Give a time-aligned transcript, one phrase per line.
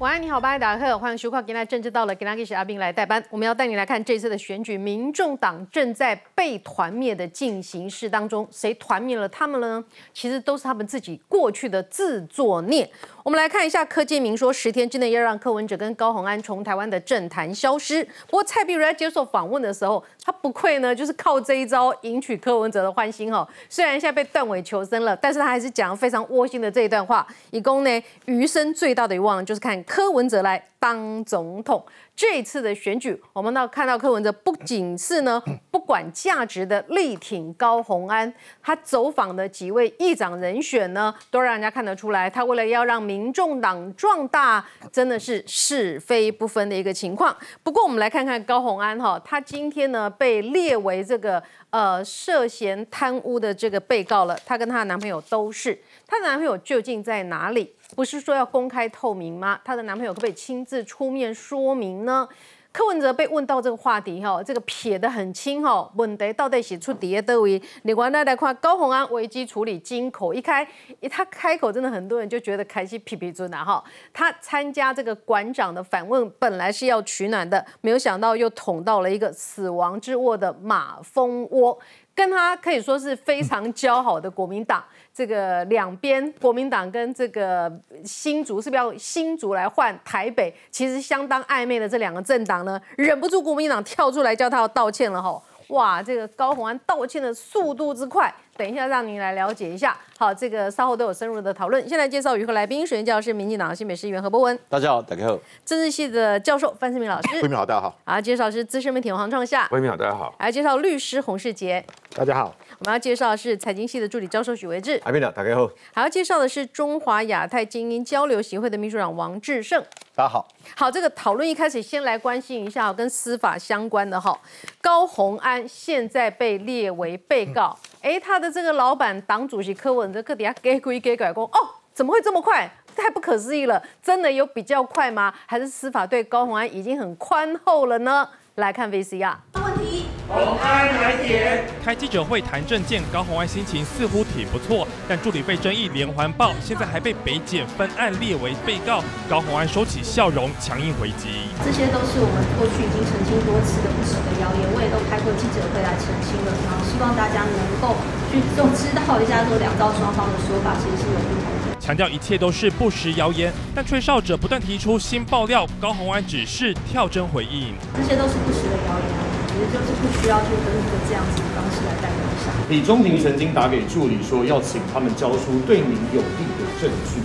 [0.00, 3.22] 晚安，你好，巴达克，欢迎收看《今天政治到了》，给大家是阿斌来代班。
[3.28, 9.84] 我们要带你来看这次的选举，民众党正在被团灭的进行式当中，谁团灭了他们呢？
[10.14, 12.90] 其实都是他们自己过去的自作孽。
[13.22, 18.02] 我们来看一下，柯建明说十天之内要让柯文哲跟高虹安从台湾的政坛消失。
[18.26, 23.46] 不过蔡碧如在接受访问的时候，他不愧呢，就是靠这一招赢取柯文哲的欢心哈。
[23.68, 31.84] 虽然现在被断尾求生了，但是他还是讲了非常窝心的这一段话，以供呢余生最大的愿望就是看柯文哲来当总统。
[32.14, 38.32] 这一次的选举，我们到看到柯文哲不仅是呢 不管价值的力挺高虹安，
[38.62, 47.36] 他走访的几位议长人选呢，都让人家看得出来，他为了要让民众党壮大，真的是是非不分的一个情况。
[47.64, 57.74] 不过我们来看看高虹安哈，他今天呢被列为这个呃涉嫌贪污的这个被告了，她跟她的男朋友都是，她的男朋友究竟在哪里？
[57.94, 59.60] 不是说要公开透明吗？
[59.64, 62.28] 她的男朋友可不可以亲自出面说明呢？
[62.72, 70.64] 柯文哲被问到这个话题哈，这个撇得很轻哈，问题到底写出底下都为你原来来看高鸿安危机处理金口一开，
[71.10, 81.76] 他开口真的很多人就觉得开心皮皮尊啊哈，他参加这个馆长的反问本来是要取暖的，没有想到又捅到了一个死亡之握的马蜂窝。
[82.20, 87.72] 跟他可以说是非常交好的国民党，这个两边国民党跟这个
[88.04, 90.54] 新竹是不是要新竹来换台北？
[90.70, 95.42] 其实相当暧昧的这两个政党呢，忍不住国民党跳出来叫他要道歉了哈。
[95.68, 98.30] 哇，这个高鸿安道歉的速度之快，
[98.60, 99.96] 等一下让您来了解一下。
[100.18, 101.88] 好，这个稍后都有深入的讨论。
[101.88, 105.38] 先来介绍与会来宾，首先介绍是民进党新北市议员何伯文，大家好，大家好。
[105.64, 107.96] 政治系的教授范思明老师，魏明好，大家好。
[108.04, 110.34] 啊，介绍是资深媒体黄创夏，魏明好，大家好。
[110.38, 111.82] 来介绍律师洪世杰，
[112.14, 112.54] 大家好。
[112.80, 115.70] 我们要介绍的是财经系的助理教授许维志，阿斌好，大家好。
[115.92, 120.48] 还要介绍的是中华亚太精英交流协会的秘书长王志胜，大家好。
[120.74, 124.40] 好，这个讨论一开始先来关心一下跟司法相关的哈，
[124.80, 131.58] 高鸿安现在被列为被告，哎，他的这个老板党主席柯文哲克底下给归给改工，哦，
[131.92, 132.66] 怎么会这么快？
[132.96, 135.34] 太不可思议了，真的有比较快吗？
[135.44, 138.26] 还是司法对高鸿安已经很宽厚了呢？
[138.54, 139.36] 来看 VCR。
[139.56, 139.99] 问题，
[140.30, 141.64] 红安来点。
[141.84, 149.02] 开记者会谈证件，高红安心情似乎挺不错，但助理费争议连环爆，现在还被北检分案列为被告。
[149.28, 151.50] 高红安收起笑容，强硬回击。
[151.64, 157.98] 这些都是我们过去已经澄清多次的不实的谣言，我也都开过记者会来澄清了，然后希望大家能够
[158.30, 161.50] 去就知道一下，说两造双方的说法其实是有不同。
[161.80, 167.74] 强调一切都是不实谣言，但吹哨者不断提出新爆料，高红安只是跳针回应。
[167.96, 169.29] 这些都是不实的谣言，其
[169.60, 172.48] 实就是不需要去跟一个这样子的方式来代表一下。
[172.72, 177.20] 李宗平曾经打给助理说，要请他们交出对您有利的证据。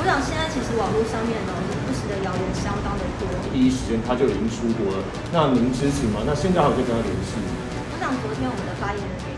[0.00, 1.52] 我想现在其实网络上面呢，
[1.86, 3.28] 不实的谣言相当的多。
[3.54, 6.26] 第一时间他就已经出国了，那您知情吗？
[6.26, 7.38] 那现在还有在跟他联系？
[7.38, 9.29] 我想昨天我们的发言人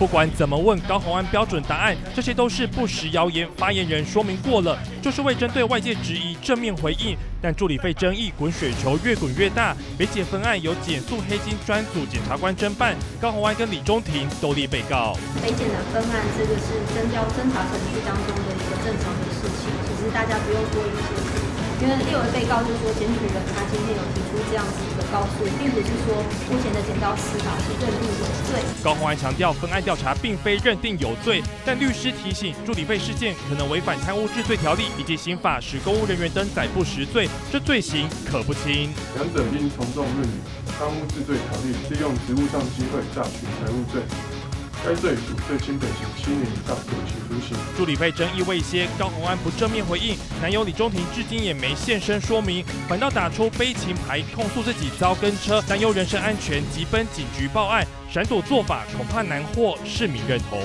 [0.00, 3.46] 不管怎么问，高鸿安标准答案，这些都是不实谣言。
[3.58, 4.72] 发言人说明过了，
[5.02, 7.14] 就是为针对外界质疑正面回应。
[7.42, 15.12] 但助理费争议滚雪球越滚越大，北检分案由检肃黑金专组检察官侦办，高鸿安跟李中庭都立被告。
[15.44, 20.96] 北检的分案，这个是侦调侦查程序当中的一个正常的事情，其实大家不用多疑。
[21.84, 24.80] 因为列为被告，就是说检举人他今天有提出这样子
[25.12, 28.62] 告诉，并不是说目前的检调司法是认定有罪。
[28.82, 38.90] 高宏安强调，分案调查并非认定有罪，但律师提醒，助理费事件可能违反贪污治罪条例以及刑法使公务人员登载不实罪，这罪行可不轻。
[39.16, 40.40] 两者应从重论理。
[40.78, 44.00] 贪污治罪条例是用职务上机会榨取财物罪。
[44.82, 47.56] 该罪属最轻本刑七年以上有期徒刑。
[47.76, 60.58] 助理费争议未歇，高红安不正面回应，男友李中庭至今也没现身说明，反倒打出悲情牌，控诉自己遭跟车，担忧人身安全，急奔警局报案，闪躲做法恐怕难获市民认同。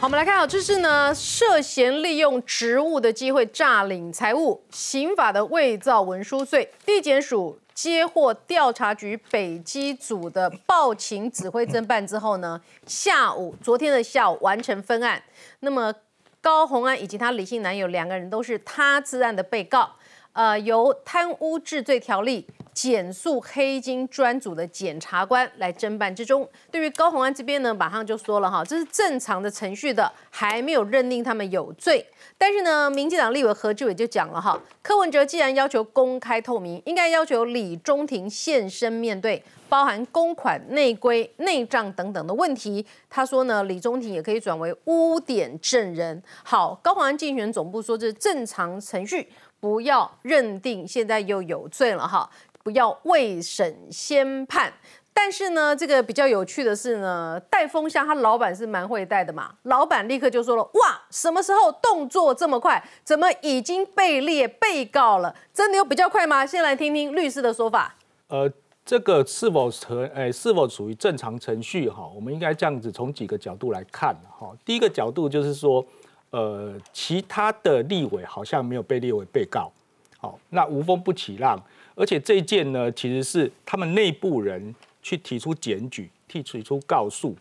[0.00, 7.60] 好，我们来看啊，这是呢涉嫌利用职务的机会诈领财物，刑法的伪造文书罪，地检署。
[7.74, 15.22] 接获调查局北基组的报请指挥侦办之后呢，下午昨天的下午完成分案。
[15.60, 15.92] 那么
[16.40, 19.90] 高红安以及他李姓男友两个人都是他自案的被告。
[20.32, 26.48] 呃，由贪污治罪条例减诉黑金专组的检察官来侦办之中。
[26.70, 32.06] 对于高鸿安这边呢，马上就说了哈，这是正常的程序的，还没有认定他们有罪。
[32.38, 42.84] 但是呢，民进党立委何志伟就讲了哈，柯文哲既然要求公开透明，应该要求李中庭现身面对，包含公款内规、内账等等的问题。
[43.10, 46.22] 他说呢，李中庭也可以转为污点证人。
[46.42, 49.28] 好，高鸿安竞选总部说这是正常程序。
[49.62, 52.28] 不要认定现在又有罪了哈，
[52.64, 54.72] 不要未审先判。
[55.14, 59.54] 但是呢，这个比较有趣的是呢，带风向他老板是蛮会带的嘛。
[59.62, 62.82] 老板立刻就说了：哇，什么时候动作这么快？
[63.04, 65.32] 怎么已经被列被告了？
[65.54, 66.44] 真的有比较快吗？
[66.44, 67.94] 先来听听律师的说法。
[68.26, 68.50] 呃，
[68.84, 72.10] 这个是否成诶是否属于正常程序哈？
[72.12, 74.50] 我们应该这样子从几个角度来看哈。
[74.64, 75.86] 第一个角度就是说。
[76.32, 79.70] 呃，其他的立委好像没有被列为被告，
[80.18, 81.62] 好，那无风不起浪，
[81.94, 87.36] 而且这一件呢，其实是他们内部人去提出检举，提出告诉，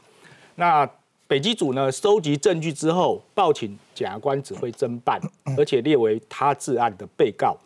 [0.56, 0.86] 那
[1.26, 5.18] 北基组呢收集证据之后，报请检察官指挥侦办，
[5.58, 7.58] 而且列为他治案的被告。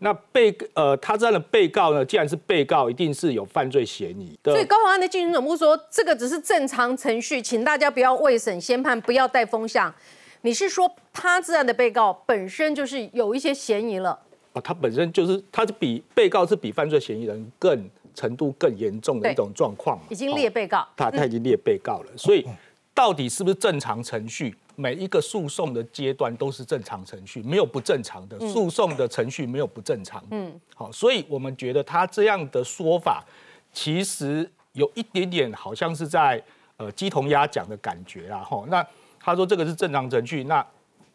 [0.00, 4.52] 那被呃他治案的被告呢，既然是被告，一定是有犯罪嫌疑的。
[4.52, 9.90] 所以高宏安的竞选总部说，这个只是正常程序，请大家不要未审先判，不要带风向。
[10.46, 14.16] 你是说他这样的被告本身就是有一些嫌疑了？
[14.52, 22.46] 啊，他本身就是，他是比被告是比犯罪嫌疑人更程度更严重的一种状况已经列被告，他他已经列被告了，所以
[22.94, 24.54] 到底是不是正常程序？
[24.76, 30.22] 每一个诉讼的阶段都是正常程序，没有不正常的诉讼的程序，没有不正常。
[30.30, 33.24] 嗯，好，所以我们觉得他这样的说法，
[33.72, 36.40] 其实有一点点好像是在
[36.76, 38.86] 呃鸡同鸭讲的感觉啦，哈，那。
[39.26, 40.64] 他说这个是正常程序，那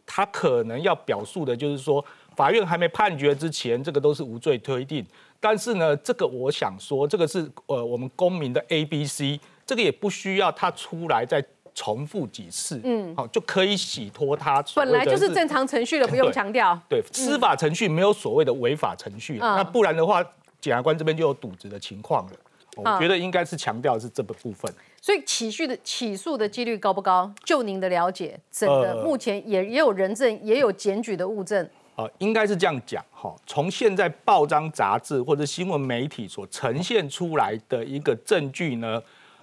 [0.06, 2.04] 他可能要表述的就是说，
[2.36, 5.06] 法院还没判决之前，这个都是无罪推定。
[5.40, 11.42] 但是呢，这个我想说，这个是呃我们公民的 A、B、C，这个也不需要他出来再
[11.74, 14.62] 重复几次，嗯，好就可以洗脱他。
[14.75, 16.78] 本来就是正常程序的，不用强调。
[16.90, 20.22] 对，司法程序没有所谓的违法程序，那不然的话，
[20.60, 22.34] 检察官这边就有渎职的情况了。
[22.75, 24.69] 我觉得应该是强调是这个部分。
[25.01, 27.33] 所以起诉的起诉的几率高不高？
[27.44, 31.68] 就您的了解，整个目前也也有人证，也有检举的物证。
[31.95, 33.36] 呃，应该是这样讲哈。
[33.48, 39.01] 从现在报章杂志或者新闻媒体所呈现出来的一个证据呢，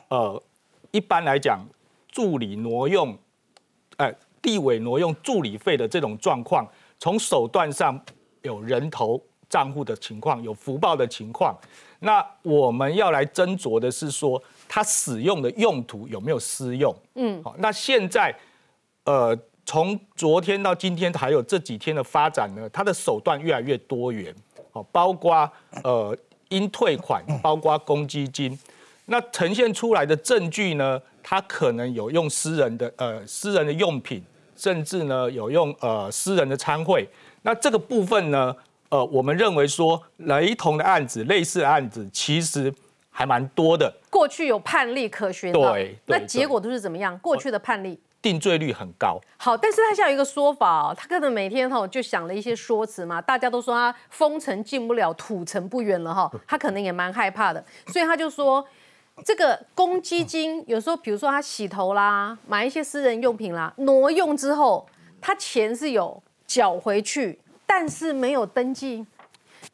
[0.08, 0.40] 呃，
[0.93, 1.60] 一般来讲，
[2.08, 3.19] 助理挪用，
[3.96, 6.66] 呃，地委挪用助理费的这种状况，
[7.00, 8.00] 从手段上
[8.43, 9.20] 有人头
[9.50, 11.58] 账户的情况，有福报的情况。
[12.00, 16.94] 那我们要来斟酌的是说，它使用的用途有没有私用？
[17.15, 18.35] 嗯，好，那现在，
[19.05, 24.35] 呃，从昨天到今天，还有这几天的发展呢，它的手段越来越多元，
[24.70, 25.50] 好，包括
[25.82, 26.17] 呃
[26.50, 28.56] 应退款， 包括公积金，
[29.06, 34.23] 那呈现出来的证据呢，它可能有用私人的呃私人的用品，
[34.55, 37.09] 甚至呢有用呃私人的参会，
[37.43, 38.55] 那这个部分呢？
[38.91, 42.73] 呃，我们认为说雷同的案子、类似的案子，其实
[43.19, 43.93] 还蛮多的。
[44.09, 47.19] 过去有判例可循，对，那结果都是怎么样？
[47.19, 49.20] 过去的判例定罪率很高。
[49.37, 58.65] 好，但是他现在有一个说法哦，他可能每天哈就想了一些说辞嘛，大家都说他封城进不了，土城不远了哈， 他可能也蛮害怕的，所以他就说
[59.25, 64.87] 这个公积金有时候，比如说他洗头啦，买一些私人用品啦，挪用之后，
[65.20, 67.41] 他钱是有缴回去。
[67.70, 69.05] 但是没有登记，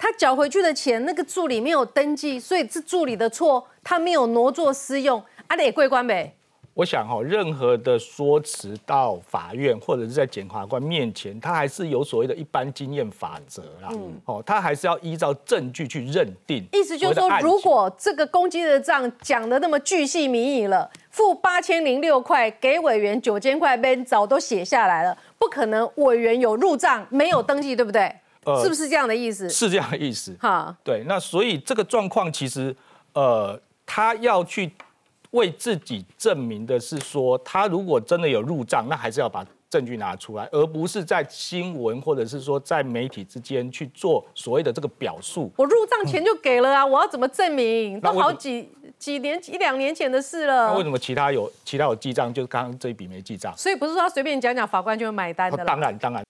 [0.04, 6.30] 他缴回去的钱，那个助理没有登记，所以是助理的错，他没有挪作私用，阿，得归关呗。
[6.74, 13.88] 我想哈，任何的说辞到法院或者是在检察官面前，他还是有所谓的一般经验法则啦。
[13.92, 16.62] 嗯，哦，他还是要依照证据去认定。
[16.72, 28.14] 意思就是说，如果这个公积的账讲的那么巨细靡遗了，付八千零六块给委员九千块，边早都写下来了，不可能委员有入账没有登记，对不对？
[28.44, 29.48] 呃，是不是这样的意思？
[29.48, 30.36] 是这样的意思。
[30.40, 32.74] 哈，对，那所以这个状况其实，
[33.12, 34.70] 呃，他要去。
[35.34, 45.50] 为自己证明的是说，他如果真的有入账，那还是要把证据拿出来，而不是在新闻或者是说在媒体之间去做所谓的这个表述。
[45.56, 48.00] 我入账钱就给了啊，我要怎么证明？
[48.00, 50.68] 都好几几年一两年前的事了。
[50.68, 53.52] 那为什么其他有其他有记账，就是刚刚这一笔没记账？
[53.56, 55.64] 所以不是说他随便讲讲，法官就会买单的了。
[55.64, 56.24] 当然当然，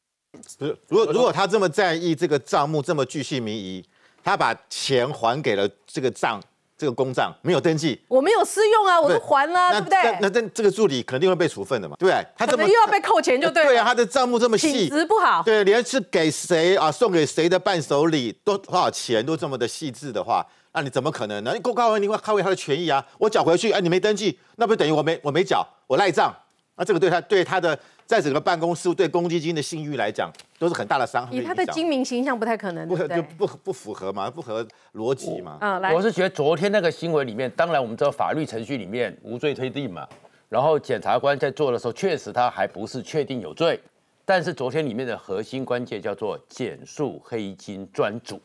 [0.58, 0.76] 不是。
[0.88, 3.84] 如果如果他这么在意这个账目这么巨细靡遗，
[4.22, 6.40] 他把钱还给了这个账。
[6.76, 10.18] 这个公账没有登记，我没有私用啊，我都还了，对不对？
[10.20, 12.26] 那那这个助理肯定会被处分的嘛，对不对？
[12.36, 13.68] 他怎么又要被扣钱，就对了。
[13.70, 15.40] 对啊，他的账目这么细，品质不好。
[15.44, 21.52] 对，连是给谁啊，送给谁的伴手礼都多少钱都这么的细致的话，那你怎么可能呢？
[21.54, 23.02] 你过高文，你会捍卫他的权益啊？
[23.18, 26.34] 我缴回去，哎，你没登记，那不等于我没我没缴，我赖账？
[26.76, 27.78] 那这个对他对他的。
[28.06, 31.32] 在整个办公室对公积金的信誉来讲，都是很大的伤害。
[31.32, 35.56] 以他的精明形象，不太可能，不就不不符合嘛，不合逻辑嘛。
[35.61, 40.06] 嗯，来，我是觉得昨天那个新闻里面，当然我们知道法律程序里面无罪推定嘛，
[40.49, 43.80] 然后检察官在做的时候，确实他还不是确定有罪，
[44.25, 48.40] 但是昨天里面的核心关键叫做减速黑金专组。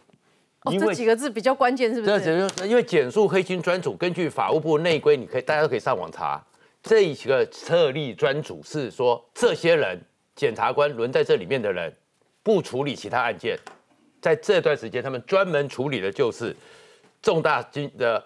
[0.63, 2.20] 哦，这几个字比较关键，是不是？
[2.56, 6.42] 这因为减速黑金专组，根据法务部内规，你可以大家都可以上网查。
[6.82, 10.00] 这一个特例专组是说，这些人
[10.36, 11.94] 检察官轮在这里面的人，
[12.42, 13.58] 不处理其他案件，
[14.22, 16.56] 在这段时间，他们专门处理的就是
[17.22, 18.24] 重大金的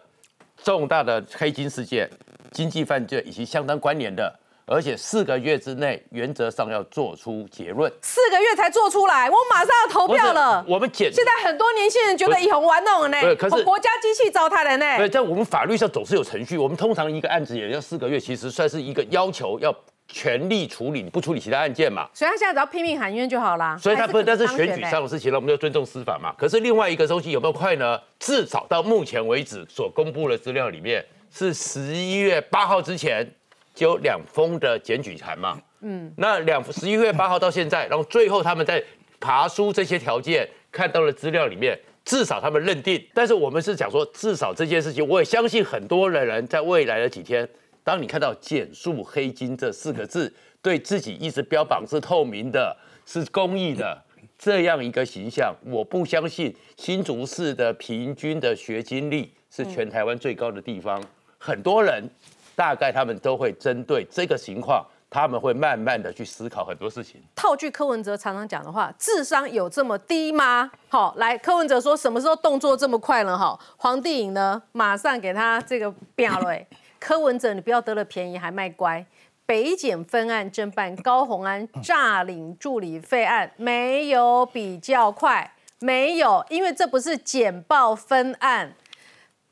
[0.64, 2.10] 重大的黑金事件、
[2.52, 4.40] 经济犯罪以及相当关联的。
[4.65, 7.91] 而且四个月之内，原则上要做出结论。
[8.01, 10.63] 四个月才做出来，我马上要投票了。
[10.67, 14.98] 我们检现在很多年轻人觉得以红玩弄呢，可是国家机器糟蹋了呢。
[14.98, 16.58] 对，在我们法律上总是有程序。
[16.58, 19.75] 我们通常一个案子也要四个月，其实算是一个要求，要
[20.08, 22.08] 全力处理，你不处理其他案件嘛。
[22.13, 23.77] 所以他现在只要拼命喊冤就好啦。
[23.77, 26.34] 所以他不，但是选举上的事情呢，我们要尊重司法嘛。
[26.38, 28.00] 可是另外一个东西有没有快呢？
[28.17, 33.29] 至少到目前为止所公布的资料里面，是十一月八号之前。
[33.74, 38.84] 就有两封的检举函嘛，嗯，那两十一月八号到现在，然后最后他们在
[39.20, 41.75] 爬书这些条件，看到了资料里面，
[42.06, 43.03] 至少他们认定。
[43.15, 47.48] 但是我们是讲说，至少这件事情，我也相信很多的人在未来的几天，
[47.84, 52.77] 当你看到“减速黑金”这四个字，对自己一直标榜是透明的、
[53.08, 54.00] 是公益的
[54.38, 61.03] 这样一个形象，我不相信新竹市的平均的学经历是全台湾最高的地方，
[61.39, 62.08] 很多人。
[62.56, 67.22] 大概他们都会针对这个情况，他们会慢慢的去思考很多事情。
[67.36, 70.72] 套句柯文哲常常讲的话，智商有这么低吗？
[70.90, 73.38] 好，来，柯文哲说什么时候动作这么快了？
[73.38, 76.58] 哈，黄帝颖呢，马上给他这个表了。
[77.00, 79.06] 柯文哲，你不要得了便宜还卖乖。
[79.46, 88.74] 北检分案侦办高红安诈领助理费案，没有比较快，没有，因为这不是简报分案。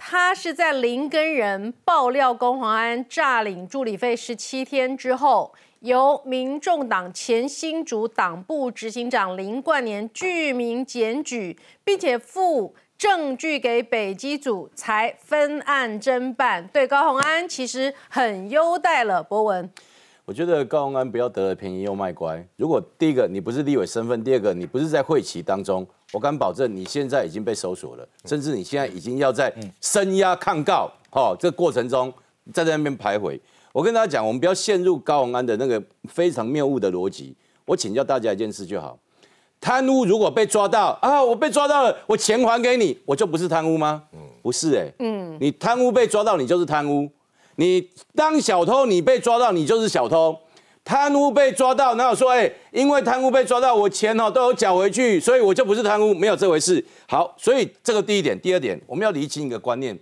[0.04, 16.68] 他是在林根人爆料高洪安诈领助理费十七天之后，由民众党前新竹党部执行长林冠年具名检举，并且附证据给北基组，才分案侦办。
[16.70, 19.22] 对高鸿安其实很优待了。
[19.22, 19.72] 博文，
[20.32, 22.42] 我觉得高鸿安不要得了便宜又卖乖。
[22.56, 25.86] 如果第一个你不是立委身份，第二个你不是在会期当中。
[26.14, 32.14] 我敢保证，你现在已经被搜索了，甚至你现在已经要在声押抗告，哈，这个过程中
[32.54, 33.38] 在那边徘徊。
[33.74, 37.36] 我跟大家讲，我们不要陷入高宏安的那个非常谬误的逻辑。
[37.66, 38.98] 我请教大家一件事就好：
[39.60, 44.04] 贪污如果被抓到啊，我被抓到了，我钱还给你，我就不是贪污吗？
[44.42, 47.06] 不是哎，嗯，你贪污被抓到，你就是贪污；
[47.62, 50.36] 你当小偷，你被抓到，你就是小偷。
[50.84, 56.84] 贪污被抓到，然后说，哎，因为贪污被抓到，我钱哦都有缴回去，所以我就不是贪污，没有这回事。
[57.08, 59.96] 好，所以这个第一点，第二点，我们要理清一个观念，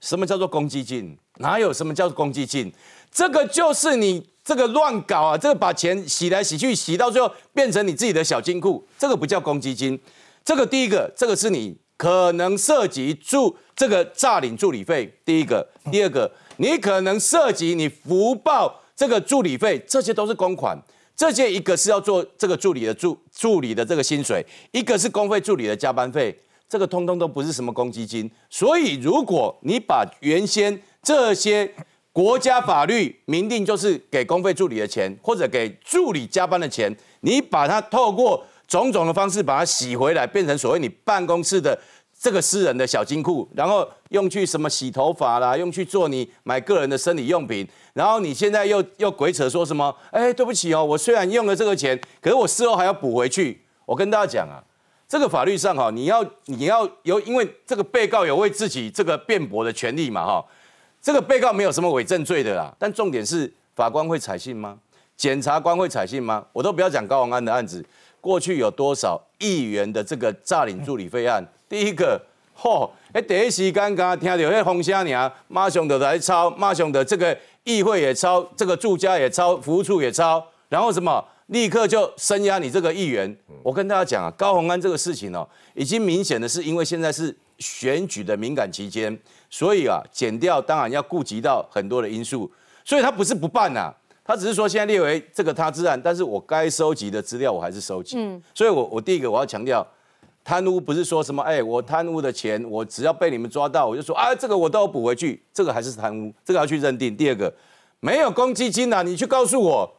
[0.00, 1.16] 什么叫做公积金？
[1.36, 2.72] 哪有什么叫做公积金？
[3.12, 9.96] 这个就是你这个乱搞啊，这个把钱洗来洗去，洗到最后变成你自己的小金库，这个不叫公积金。
[10.44, 18.82] 这个第一个，这个是你可能涉及助这个诈领助理费，第一个，第二个，你可能涉及你福报。
[18.98, 20.74] 这个助理费，这些都是公款，
[21.14, 26.34] 这些一个是要做这个助理的助助理的这个薪水，一个是公费助理的加班费，
[26.66, 28.30] 这个通通都不是什么公积金。
[28.48, 31.70] 所以，如果你把原先这些
[32.10, 41.78] 国家法律明定就是给公费助理的钱，或者给助理加班的钱，你把它透过种种的方式把它洗回来，变成所谓你办公室的。
[42.18, 49.94] 这个私人的小金库，然后用去什么洗头发啦，用去做你买个人的生理用品，然后你现在又又鬼扯说什么？
[50.10, 53.62] 哎，对不起哦，我虽然用了这个钱，可是我事后还要补回去。
[53.84, 54.62] 我跟大家讲啊，
[55.08, 60.44] 这个法律上哈，你要你要有，因为这个被告有为自己这个辩驳的权利嘛哈。
[61.00, 64.76] 这个被告没有什么伪证罪的啦，但重点是法官会采信吗？
[65.16, 66.44] 检察官会采信吗？
[66.52, 67.84] 我都不要讲高王安的案子，
[68.20, 71.46] 过去有多少议员的这个诈领助理费案？
[71.68, 72.20] 第一个，
[72.58, 72.90] 嚯！
[73.16, 83.34] 哎，第一时间刚听到那风声呢，马上就来抄，马上的这个议会也抄，这个住家也抄，服务处也抄，然后什么，立刻就声压你这个议员。
[83.62, 89.18] 我跟大家讲啊，高鸿安这个事情哦，已经明显的是因为现在是选举的敏感期间，
[89.48, 92.52] 所以啊，减掉当然要顾及到很多的因素，
[92.84, 93.90] 所以他不是不办呐，
[94.22, 98.18] 他只是说现在列为这个他之案，但是我该收集的资料我还是收集。
[98.18, 99.86] 嗯，所以我我第一个我要强调，
[100.46, 107.16] 贪污不是说什么哎，我贪污的钱我只要被你们抓到，我就说啊这个我都要补回去，这个还是贪污，这个要去认定。
[107.16, 107.52] 第二个，
[107.98, 109.92] 没有公积金呐，你去告诉我。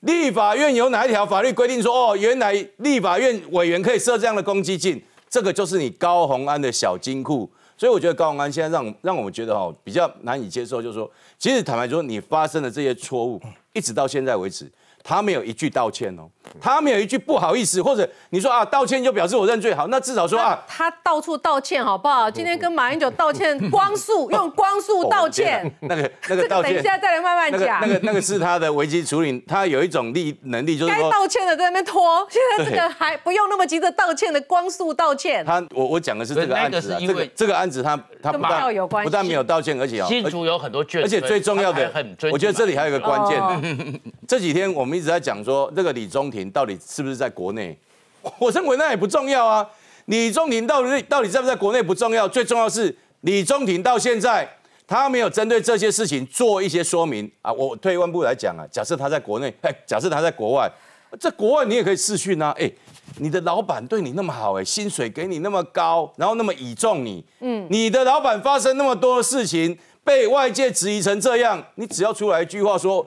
[0.00, 4.98] 立法院有哪一条法律规定说哦，原来立法院委员可以设这样的公积金？
[5.28, 7.48] 这个就是你高鸿安的小金库。
[7.76, 13.38] 所以我觉得高鸿安现在让让我们觉得哈比较难以接受，就是说，其实坦白说，你发生的这些错误，
[13.74, 14.70] 一直到现在为止。
[15.02, 16.28] 他没有一句道歉哦，
[16.60, 22.30] 他没有一句不好意思，或者你说啊道歉就表示我认罪好，那至少说啊，他到处道歉好不好？
[22.32, 27.80] 今天跟马英九道歉，光速用光速道歉， 那个那个道歉，等一下再来慢慢讲。
[27.80, 35.44] 那个那个是他的危机处理，他有一种力能力，就是该道歉的在那边拖， 现在这个还不用那么急着道歉的光速道歉。
[35.44, 38.72] 他我我讲的是这个案子，这个这个案子他他不但
[39.04, 41.90] 不但没有道歉，而且新竹有很多卷，而且最重要的，
[42.30, 45.72] 我觉得这里还有一个关键，这几天我们一直在讲说。
[45.74, 47.76] 这个李宗廷到底是不是在国内？
[48.38, 49.68] 我认为那也不重要啊。
[50.06, 54.48] 李宗廷到底到底在不在国内不重要，最重要是李宗廷到现在
[54.86, 57.52] 他没有针对这些事情做一些说明啊。
[57.52, 60.70] 我退一万步来讲啊，假设他在国内，哎，假设他在国外，
[61.18, 62.54] 在国外你也可以试训啊。
[62.58, 62.70] 哎，
[63.18, 73.04] 你的老板对你那么好，哎，薪水给你那么高，然后那么倚重你，嗯，你的老板发生那么多的事情，被外界质疑成这样，你只要出来一句话说。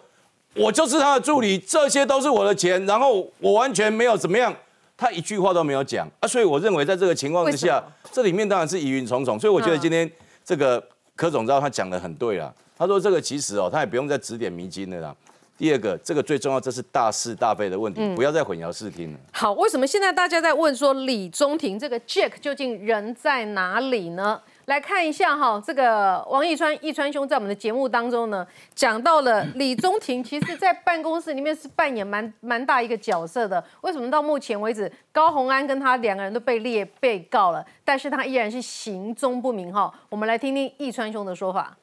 [0.55, 4.55] 我就是他的助理，这些都是我的钱，然后我完全没有怎么样，
[4.97, 10.09] 他一句话都没有讲啊，所以我认为在这个情况之下，这里面当然是疑云重重，所以我觉得今天
[10.43, 10.81] 这个
[11.15, 15.13] 柯总召他讲的很对啦，他说这个其实哦，他也不用再指点迷津的啦。
[15.57, 19.19] 第二个，这个最重要，这是大是大非的问题，不要再混淆视听了。
[19.31, 24.41] 好，为什么现在大家在问说李宗廷这个 Jack 究竟人在哪里呢？
[24.65, 33.63] 来看一下哈，这个王一川一川兄在我们的节目当中呢，讲到了李宗廷，其实在办公室里面是扮演蛮蛮大一个角色的。
[33.81, 39.93] 为什么到目前为止，高鸿安跟他两个人都被列被告了，但是他依然是行踪不明哈？
[40.09, 41.77] 我们来听听一川兄的说法。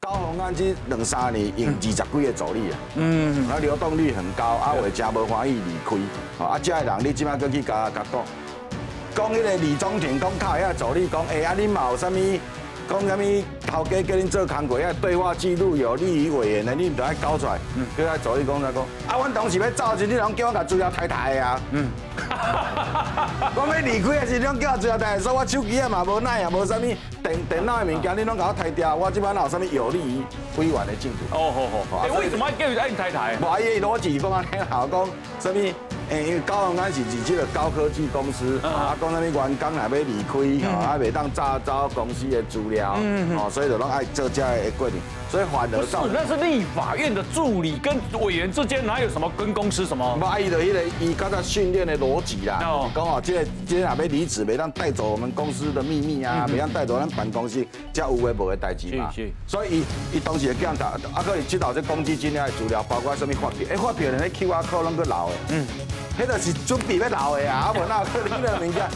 [0.00, 8.22] 高鸿安这两三年用二十几个助理啊，嗯，啊流动率很高，啊会真无欢喜离开，啊这个人你即摆搁去甲甲讲。
[9.14, 12.40] 讲迄个李宗廷讲靠遐助理讲，哎啊，你嘛有啥物？
[12.88, 13.44] 讲啥物？
[13.66, 17.58] 头家叫恁做工课，遐对话记录有利于委员的，你唔得爱交出来。
[17.76, 18.82] 嗯，叫他助理讲啥讲？
[19.08, 21.60] 啊，阮同事要走时，你拢叫我甲资料太太啊。
[21.70, 21.88] 嗯，
[23.56, 28.94] 我要离开的时，你拢叫我资料太太，说我手机啊嘛无奈啊，无啥物电电脑的物件，你拢甲我抬掉。
[28.94, 30.22] 我即摆哪有啥物有利于
[30.58, 31.24] 委员的证据？
[31.30, 31.52] 哦，
[31.88, 32.02] 好好。
[32.04, 33.36] 哎，为什么叫伊爱太太？
[33.36, 35.06] 无伊逻辑讲啊，好讲
[35.38, 35.74] 啥物？
[36.12, 40.22] 诶，因为高雄安是自己的高科技公司，啊，讲那边员工若要离
[40.60, 42.98] 开，吼，啊，袂当查找公司的资料，
[43.36, 45.00] 哦，所以就拢爱做这的规定。
[45.30, 50.18] 所以反而是那是立法院的助理跟委员之间哪有什么跟公司什么？
[50.20, 52.58] 不伊就迄个伊刚才训练的逻辑啦，
[52.94, 59.10] 讲哦，这个这个若要离职，袂当带走我们公司的秘密啊，袂当带走咱办公室这有诶无诶代志嘛。
[59.46, 59.84] 所以伊
[60.16, 65.66] 伊当时会叫人打，啊，可以知道这公积金的资料，包括什么发票，诶，发票连那 Q R code 拢个老诶，嗯，
[66.18, 68.88] 迄个是准备要老的啊，啊，无那可能的物件。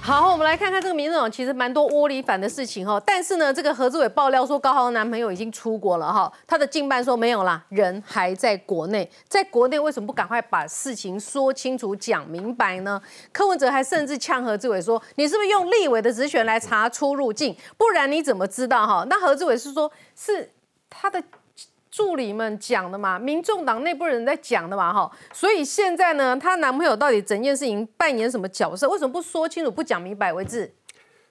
[0.00, 13.02] 好，我们来看看这个民众党其实蛮多窝里反的事情哈，但是呢，这个何志伟爆料说高豪的男朋友已经出国了哈，他的近半说没有啦，人还在国内，在国内为什么不赶快把事情说清楚讲明白呢？
[13.32, 19.04] 柯文哲还甚至呛何志伟说，你是不是用立委的职权来查出入境，不然你怎么知道哈？
[19.10, 20.52] 那何志伟是说，是
[20.88, 21.20] 他的。
[21.96, 28.86] 助理们讲的嘛，民众党内部人在讲的嘛，哈，所以现在呢，她男朋友到底整件事情扮演什么角色？
[28.90, 30.70] 为什么不说清楚、不讲明白为止？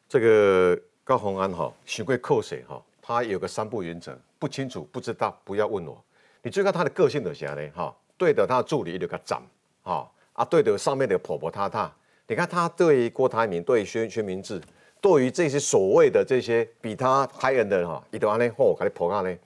[0.10, 2.82] 这个高鸿安哈，许贵扣谁哈？
[3.00, 6.04] 他有个三不原则：不清楚、不知道，不要问我。
[6.42, 7.62] 你最看他的个性的啥呢？
[7.76, 9.44] 哈，对的，他的助理有个长，
[9.84, 11.94] 哈啊，对的，上面的婆婆他他，
[12.26, 14.60] 你看他对郭台铭、对薛薛明志，
[15.00, 19.38] 对于这些所谓的这些比他还人的哈，伊都安尼好，给你婆安呢。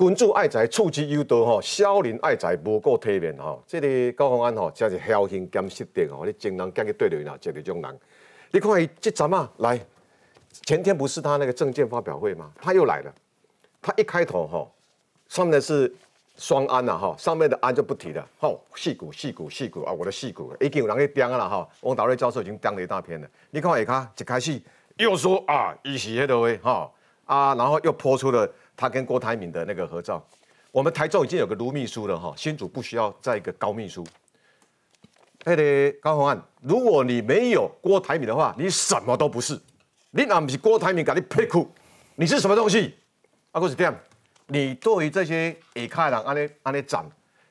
[0.00, 3.62] 君主爱财，处之有道吼；小人爱财，无顾体面吼。
[3.66, 6.24] 这个高鸿安吼，真是侥幸兼失德吼。
[6.24, 8.00] 你经常跟伊对对啦，这个种人。
[8.50, 9.78] 你看伊这阵啊，来，
[10.64, 12.50] 前天不是他那个证件发表会吗？
[12.62, 13.14] 他又来了。
[13.82, 14.72] 他一开头吼，
[15.28, 15.94] 上面是
[16.34, 18.26] 双安呐哈，上面的安就不提了。
[18.38, 21.68] 吼，戏骨戏骨戏骨啊，我的戏骨已经有人去盯了哈。
[21.82, 23.28] 王导瑞教授已经盯了一大片了。
[23.50, 24.58] 你看下卡一开始
[24.96, 26.90] 又说啊，伊是迄个位哈
[27.26, 28.50] 啊，然后又泼出了。
[28.80, 30.26] 他跟郭台铭的那个合照，
[30.72, 34.02] 我们台中已经有个卢秘书了哈，新主不需要再一个高秘书。
[35.44, 39.60] 哎，对，高鸿安，如果你没有郭台铭的话，你什么都不是。
[40.12, 41.70] 你若不是郭台铭给你配库，
[42.16, 42.94] 你是什么东西？
[43.50, 43.94] 啊，我是这样，
[44.46, 47.04] 你对于这些下卡人安尼安尼站，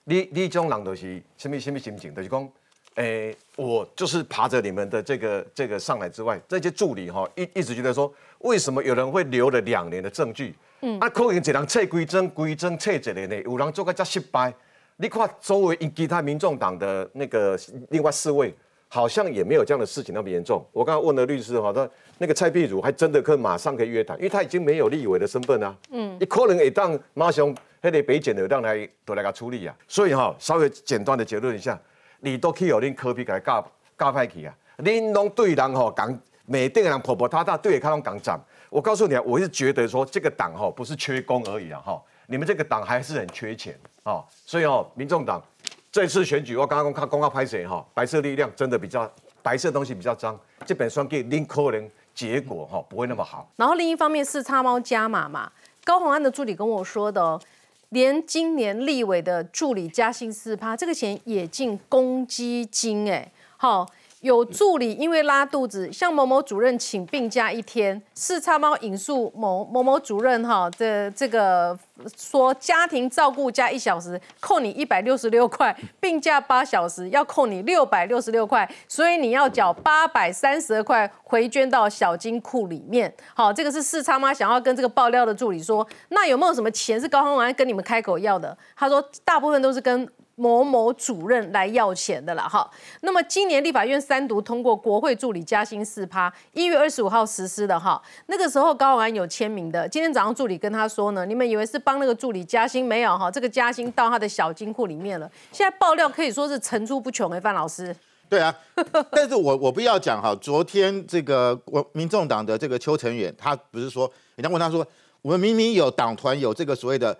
[0.06, 2.12] 你你这种人就是什么什么心情？
[2.15, 2.50] 就是讲，
[2.96, 10.56] 诶、我就是爬着你们的这个这个上来之外，这些助理哈一一直觉得说，为什么有人会留了两年的证据？
[10.82, 14.54] 嗯，啊，可能一人测规针规针测一年呢，有人做个遮失败。
[14.98, 17.58] 你看周围其他民众党的那个
[17.89, 18.54] 另外四位，
[18.89, 20.65] 好像也没有这样的事情那么严重。
[20.74, 25.74] 我刚刚问了律师哈，他那个蔡壁如还真的可以马上可以约谈，因为他已经没有立委的身份啊。
[25.92, 27.48] 嗯，你可能会当马上
[27.82, 29.74] 迄个北检的让来都来个处理啊。
[29.88, 31.80] 所以哈，稍微简单的结论一下，
[32.20, 38.38] 你都可以有恁科比给他教教派去啊，恁拢对人吼讲，每定人婆婆塌塌对他拢讲涨。
[38.69, 45.43] 我告诉你啊，我是觉得说这个党哈不是缺工而已啊哈，你们这个党还是很缺钱哦，所以哦，民众党
[45.91, 53.49] 这次选举我刚刚看公告拍谁哈，白色力量真的比较白色东西比较脏，这本双给林可能结果哈不会那么好。
[53.55, 55.51] 然后另一方面是叉猫加码嘛，
[55.84, 57.41] 高鸿安的助理跟我说的哦，
[57.89, 63.88] 连今年立委的助理加薪四趴，这个钱也进公积金哎，好。
[64.21, 68.01] 有助理因为拉肚子，向某某主任请病假一天。
[68.13, 71.77] 四叉猫引述某某某主任哈的这个
[72.17, 83.13] 说，家庭照顾加一小时扣你一百六十六块，病假八小时要扣你六百六十六块，所以你要缴八百三十二块回捐到小金库里面。
[83.34, 88.58] 好，这个是四叉猫想要跟这个爆料的助理说，那有没有什么钱是高鸿安跟你们开口要的？
[88.75, 90.08] 他说，大部分都是跟。
[90.39, 92.69] 某某主任来要钱的了哈，
[93.02, 103.30] 那么今年立法院三读通过国会助理加薪四趴，一月二十五号实施的哈，那个时候高宏安有签名的，今天早上助理跟他说呢，你们以为是帮那个助理加薪没有哈？
[103.30, 107.93] 这个加薪到他的小金库里面了，现在爆料可以说是层出不穷哎，范老师。
[108.30, 108.56] 对啊，
[109.12, 114.88] 但是我我不要讲哈，昨天这个我民众党的这个邱成远，他不是说人家问他说，
[115.21, 117.17] 我们明明有党团有这个所谓的。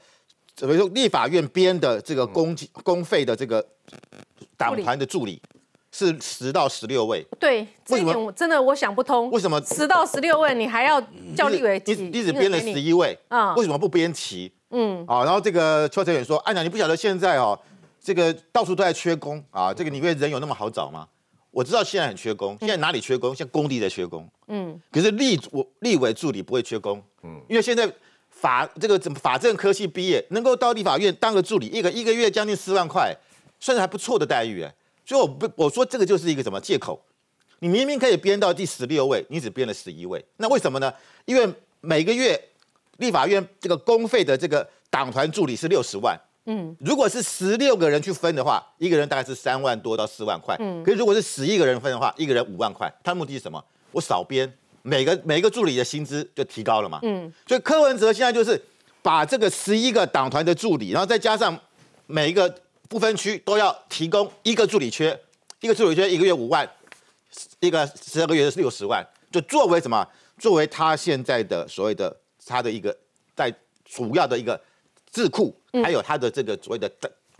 [0.68, 3.66] 比如说立法院编的这个公公费的这个
[4.58, 5.42] 党团的助理
[5.92, 11.02] 是十到十六位，对，这一点我真的我想不通，为什么十到十六位你还要
[11.36, 11.82] 叫立委？
[11.86, 13.56] 你你只编了十一位啊？
[13.56, 14.52] 为什么不编齐？
[14.72, 17.58] 嗯，啊，然后这个邱成远说，安长你不晓得现在哦，
[18.00, 21.08] 这个到处都在缺工啊，这个你以为人有那么好找吗？
[21.52, 23.34] 我知道现在很缺工，现在哪里缺工？
[23.34, 27.92] 现在工地在缺工，嗯，可是立我立委助理不会缺工，嗯，因为现在。
[28.40, 33.14] 法这个怎么法政科系毕业，能够到立法院当个助理，一个一个月将近四万块，
[33.60, 34.74] 算是还不错的待遇哎。
[35.06, 37.00] 所以我不我说这个就是一个什么借口？
[37.60, 40.94] 你明明可以编到第十六位，你只编了十一位，那为什么呢？
[41.26, 42.40] 因为每个月
[42.98, 53.62] 立法院这个公费的这个党团助理是六十万，嗯，如果是十六个人去分的话，一个人大概是三万多到四万块，嗯，可是如果是十一个人分的话，一个人五万块，他的目的是什么？
[53.92, 54.52] 我少编。
[54.82, 58.62] 每个每一个助理的薪资就提高了嘛，嗯，所以柯文哲现在就是
[59.02, 61.58] 把这个十一个党团的助理，然后再加上
[62.08, 62.54] 每一个
[62.88, 65.20] 不分区都要提供一个助理缺，
[65.62, 66.70] 一个助理缺一个月五万，
[67.60, 70.08] 一个十二个月是六十万，就作为什么？
[70.38, 72.16] 作为他现在的所谓的
[72.46, 72.98] 他的一个
[73.36, 74.60] 在主要的一个
[75.12, 76.90] 智库，还有他的这个所谓的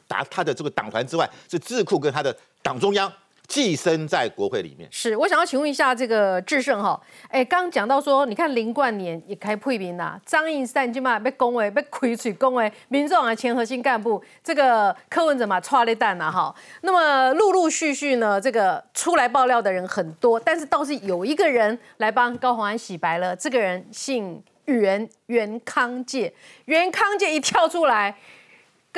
[0.06, 3.10] 打他的这个党团之外，是智库跟他的党中央。
[3.50, 4.88] 寄生在国会里面。
[4.92, 16.56] 是我想要请问一下这个智胜哈，哎，刚刚讲到说，你看林冠年也开配名啦，张应善今嘛被恭维，被亏水恭维，民众啊前核心干部，这个柯文哲嘛抓了蛋呐哈。
[16.82, 26.32] 那么陆陆续续呢，这个出来爆料的人很多，但是倒是有一个人来帮高鸿安洗白了，这个人姓袁，袁康介，
[26.66, 28.16] 袁康介一跳出来。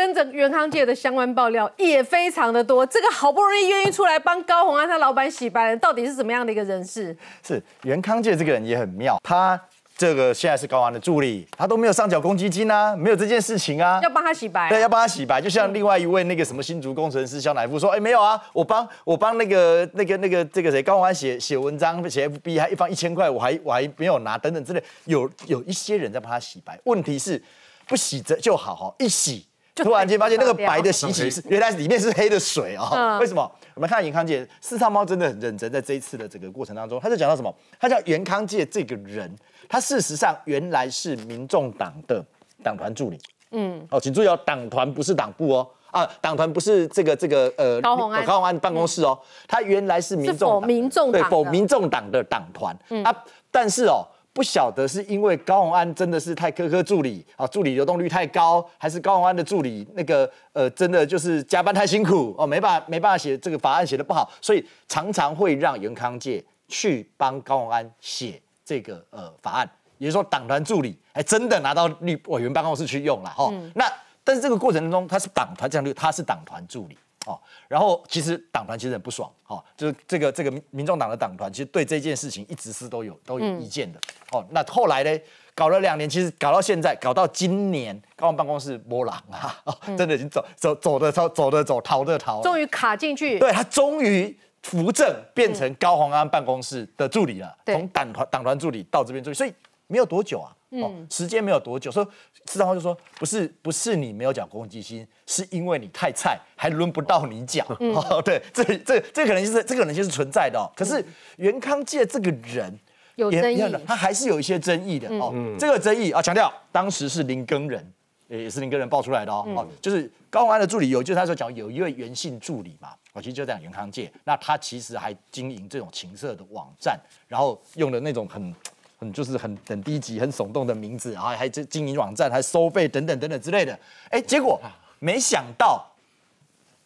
[0.01, 7.15] 跟着元康界的相关爆料也非常的多，这个好不容易愿意出来帮高鸿安他老板洗白，到底是怎么样的一个人士？
[7.45, 9.61] 是元康界这个人也很妙，他
[9.95, 15.39] 这个现在是高安的助理，他都没有上缴公积金啊，没有这件事情啊，要帮他洗白，对，要帮他洗白。
[15.39, 26.79] 就像另外一位那个什么新竹工程师肖乃夫说，哎，没有啊，我帮我帮那个那个那个这个谁高鸿安写写文章写 FB 还一方一千块，我还我还没有拿等等之类，有有一些人在帮他洗白。
[26.85, 27.39] 问题是
[27.87, 29.45] 不洗着就好哈，一洗。
[29.73, 33.49] 突然间发现那个白的洗洗是原来里面是黑的水哦， 为什么？
[33.73, 37.53] 我们看严康界四叉猫真的很认真，在这一次的整个过程当中，他就讲到什么？
[37.79, 39.33] 他叫袁康界这个人，
[39.69, 42.23] 他事实上原来是民众党的
[42.61, 43.17] 党团助理。
[43.51, 54.05] 嗯，哦，请注意哦，党团不是党部哦，啊，党团不是这个这个呃高鸿安高鸿安办公室哦，他原来是民众民众对否民众党的党团啊，但是哦。
[54.33, 68.41] 不晓得是因为高鸿安真的是太苛刻助理啊，助理流动率太高，还是高鸿安的助理那个呃真的就是加班太辛苦哦，没办法没办法写这个法案写的不好，所以常常会让元康界去帮高鸿安写。
[68.63, 73.51] 这个呃法案，也就是说党团助理还真的拿到立委员办公室去用了哈。
[73.75, 73.85] 那
[74.23, 77.39] 但是这个过程当中，他是党团这样，他是党团助理哦。
[77.67, 83.99] 然后其实党团其实很不爽哈，就是这个这个民民众党的党团其实对这件事情一直是都有都有意见的
[84.31, 84.45] 哦。
[84.51, 85.19] 那后来呢？
[85.53, 89.61] 搞了两年，其实搞到现在，搞到今年，高雄办公室波浪啊，
[89.97, 93.37] 真的已经走走走的走走的走，逃的逃，终于卡进去。
[93.37, 97.53] 对他终于扶正，变成高鸿安办公室的助理了。
[97.65, 99.53] 从党团党团助理到这边助理，所以
[99.87, 101.91] 没有多久啊，哦，时间没有多久。
[101.91, 102.07] 说
[102.47, 107.65] 市长就说，不是不是你没有讲公共基金，是因为你太菜，还轮不到你讲。
[107.79, 110.59] 哦，对，这这这可能就是这个可能性是存在的。
[110.59, 110.71] 哦。
[110.75, 111.03] 可是
[111.37, 112.79] 袁康介这个人。
[113.15, 115.33] 有争议，他还是有一些争议的哦。
[115.59, 117.93] 这个争议啊，强调当时是林根人，
[118.29, 119.43] 也是林根人爆出来的哦。
[119.53, 128.55] 哦，就是高宏安的助理有，就是他说讲有一位袁姓助理嘛，哦，其实就讲袁康界，那他其实还经营这种情色的网站，然后用的那种很
[129.01, 133.77] 很就是很很低级、很耸动的名字，然后还经经营网站，还收费等等等等之类的。
[134.09, 134.61] 哎，结果
[134.99, 135.83] 没想到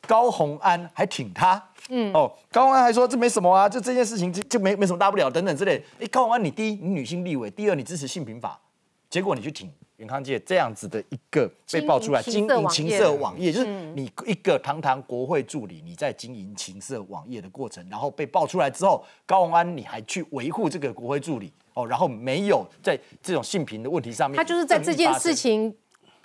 [0.07, 1.61] 高宏安还挺他。
[1.89, 5.83] 嗯哦，高宏安还说这没什么啊，就这件事情就就没没什么大不了等等之类。
[5.99, 8.57] 哎，高宏安，你第一你女性立委，第二你支持性平法，
[9.09, 25.75] 结果你去挺袁康界这样子的一个被爆出来经营情色网页，就是你一个堂堂国会助理，你在经营情色网页的过程，然后被爆出来之后，高鸿安你还去维护这个国会助理哦，然后没有在这种性平的问题上面，他就是在这件事情。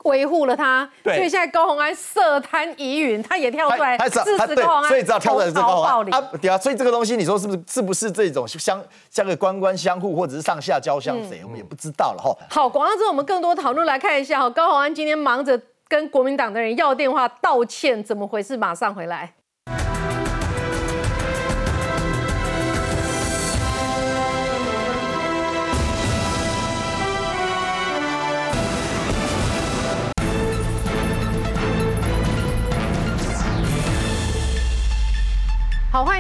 [0.04, 12.34] 维护了他，所以现在高鸿安涉贪疑云，他也跳出来支持高鸿安，所以知道跳出来这个高鸿安啊，对啊，所以这个东西你说是不是是不是这种相像个官官相护，或者是上下交相贼，我们也不知道了哈。
[12.48, 18.56] 好，广告之后我们更多讨论来看一下哈，高鸿安今天忙着跟国民党的人要电话道歉，怎么回事？
[18.56, 19.34] 马上回来。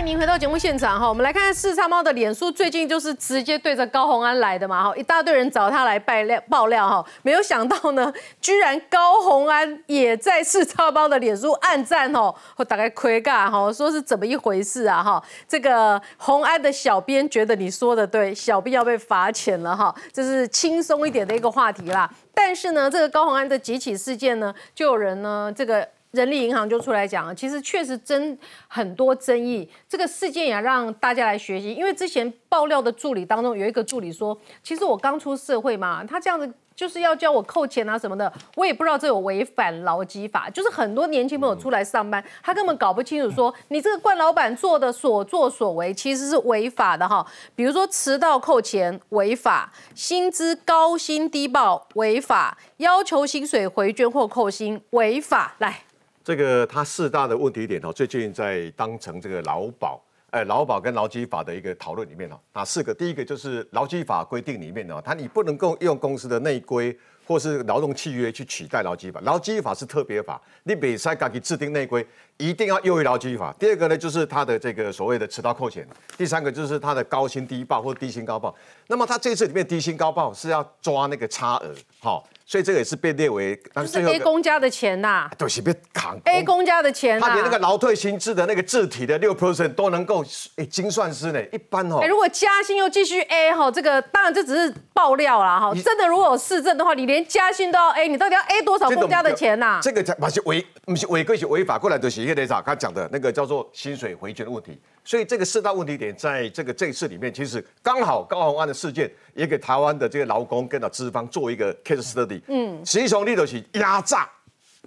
[0.00, 1.06] 迎您回到节目现场哈。
[1.06, 7.04] 我们来看看四叉猫的脸书，最近就是直接对着高鸿安来的嘛哈，一大堆人找他来爆料爆料哈。
[7.22, 8.10] 没有想到呢，
[8.40, 15.22] 居然高鸿安也在四叉猫的脸书暗赞哦，我大概亏尬哈，说是怎么一回事啊哈。
[15.46, 22.10] 这个鸿安的小编觉得你说的对，小编要被罚钱了哈，这是轻松一点的一个话题啦。
[22.32, 25.86] 但是呢，这个高鸿安的几起事件呢，就有人呢这个。
[26.12, 29.68] 人力银行就出来讲，其实确实真很多争议。
[29.88, 40.50] 这个事件也让大家来学习，因为之前爆料的助理当中有一个助理说，其实我刚出社会嘛，他这样子就是要叫我扣钱啊什么的，我也不知道这有违反劳基法。
[40.50, 47.24] 就是很多年轻朋友出来上班，他根本搞不清楚，说你这个冠老板做的所作所为其实是违法的哈。
[47.54, 55.54] 比如说迟到扣钱违法，薪资高薪低报违法，要求薪水回捐或扣薪违法。
[55.58, 55.82] 来。
[56.22, 62.94] 这个它四大的问题点哦，最近在当成这个劳保，哎，劳保跟劳基法的一个讨论里面哦，哪四个？
[62.94, 72.06] 第一个就是劳基法规定里面呢，它你不能够用公司的内规或是劳动契约去取代劳基法，劳基法是特别法，你比赛敢去制定内规，
[72.40, 73.54] 一定要优于劳基法。
[73.58, 78.54] 第二个呢，就是他的这个所谓的迟到扣钱，第三个就是他的高薪低报或低薪高报。
[78.86, 82.26] 那么他这次里面低薪高报是要抓那个差额，好。
[82.46, 90.24] 所以这个也是被列为，就是 A 公家的钱呐，都是被扛 A 公家的钱，他连那个劳退薪资的那个字体的六 percent 都能够
[90.56, 92.04] 诶精算师呢，一般哦。
[92.08, 99.78] 如果加薪又继续 A 哈，这个当然这只是爆料啦哈，真的如果有市政的话，你连加薪都要 A，你到底要 A 多少公家的钱呐？
[99.80, 104.78] 这个才不是违，不是违规是违法过来的，是叶队长他讲的那个叫做薪水回捐的问题。
[105.04, 112.40] 所以这个四大问题点，在这个这次里面，其实刚好高鸿安的事件也给台湾的这个劳工跟到资方做一个 case study。
[112.46, 114.28] 嗯，实际上你就是压榨。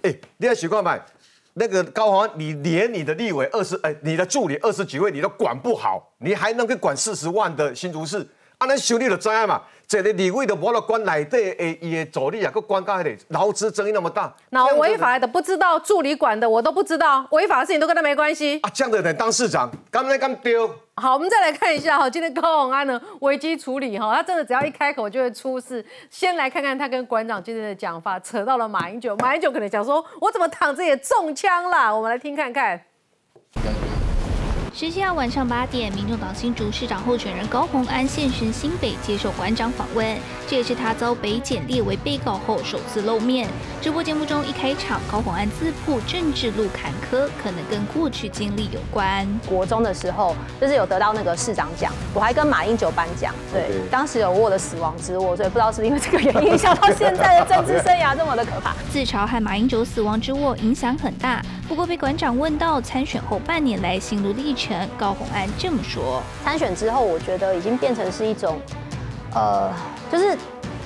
[0.02, 1.00] 哎，你要习惯买
[1.52, 8.26] 那个高鸿安，你连你的立委二十，哎，你的助理二十几位你都管不好，你还能够管四十万的新竹市？
[8.58, 9.62] 啊，那修理的灾嘛。
[9.86, 14.34] 这个立委都无了管内底诶，伊的助理啊，佮管到迄个劳资争议那么大。
[14.48, 18.58] 那违法的不知道，助理管的我都不知道，违法的事情都跟他没关系。
[18.62, 20.68] 啊，这样的人当市长，敢来敢丢？
[20.96, 25.84] 好，我们再来看一下哈，今天高鸿安呢危机处理哈，他真的只要一开口就会出事。
[26.08, 31.94] 先来看看他跟馆长今天的讲法，扯到了马英九，马英九可能想说，我怎么躺着也中枪了？
[31.94, 32.80] 我们来听看看。
[34.76, 40.04] 十七号晚上八点，民众党新竹市长候选人高虹安现身新北接受馆长访问，
[40.48, 43.48] 这也是他遭北检列为被告后首次露面。
[43.80, 49.24] 直播节目中一开场，高虹安自曝政治路坎坷，可能跟过去经历有关。
[49.48, 58.74] 国中的时候，就是有得到那个市长奖，我还跟马英九颁奖，对，当时有握的死亡之握，所以不知道是不是因为这个原因，影响到现在的政治生涯这么的可怕。
[58.90, 64.63] 自嘲和马英九死亡之握影响很大，不过被馆长问到参选后半年来心路历程。
[64.96, 68.60] 高红安这么说：参选之后，我觉得已经变成是一种，
[69.34, 69.70] 呃，
[70.10, 70.36] 就是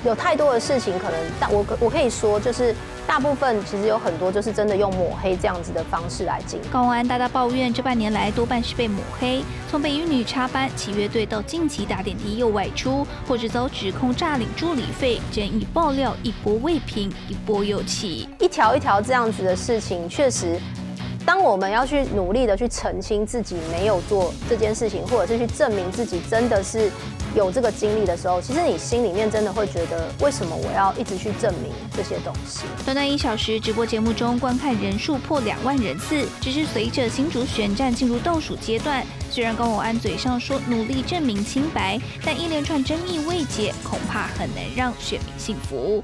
[0.03, 2.73] 有太多的事情，可能大我我可以说，就是
[3.05, 6.59] 大部分其实有很多就是真的用抹黑这样子的方式来进。
[6.71, 20.59] 高红安大大抱怨，这半年来多半是被抹黑，从北一女插班、骑乐队到近期打点滴又外出，或者遭指控诈领助理费，争议爆料一波未平，一波又起，一条一条这样子的事情，确实。
[21.29, 26.89] 当我们要去努力的去澄清自己没有做这件事情，或者是去证明自己真的是
[27.35, 32.63] 有这个经历的时候，其实你心里面真的会觉得，为什么我要一直去证明这些东西？
[32.83, 46.03] 短短一小时直播节目中，观看人数破两万人次，只是随着新竹选战进入倒数阶段，虽然高永安嘴上说努力证明清白，但一连串争议未解，恐怕很难让选民信服。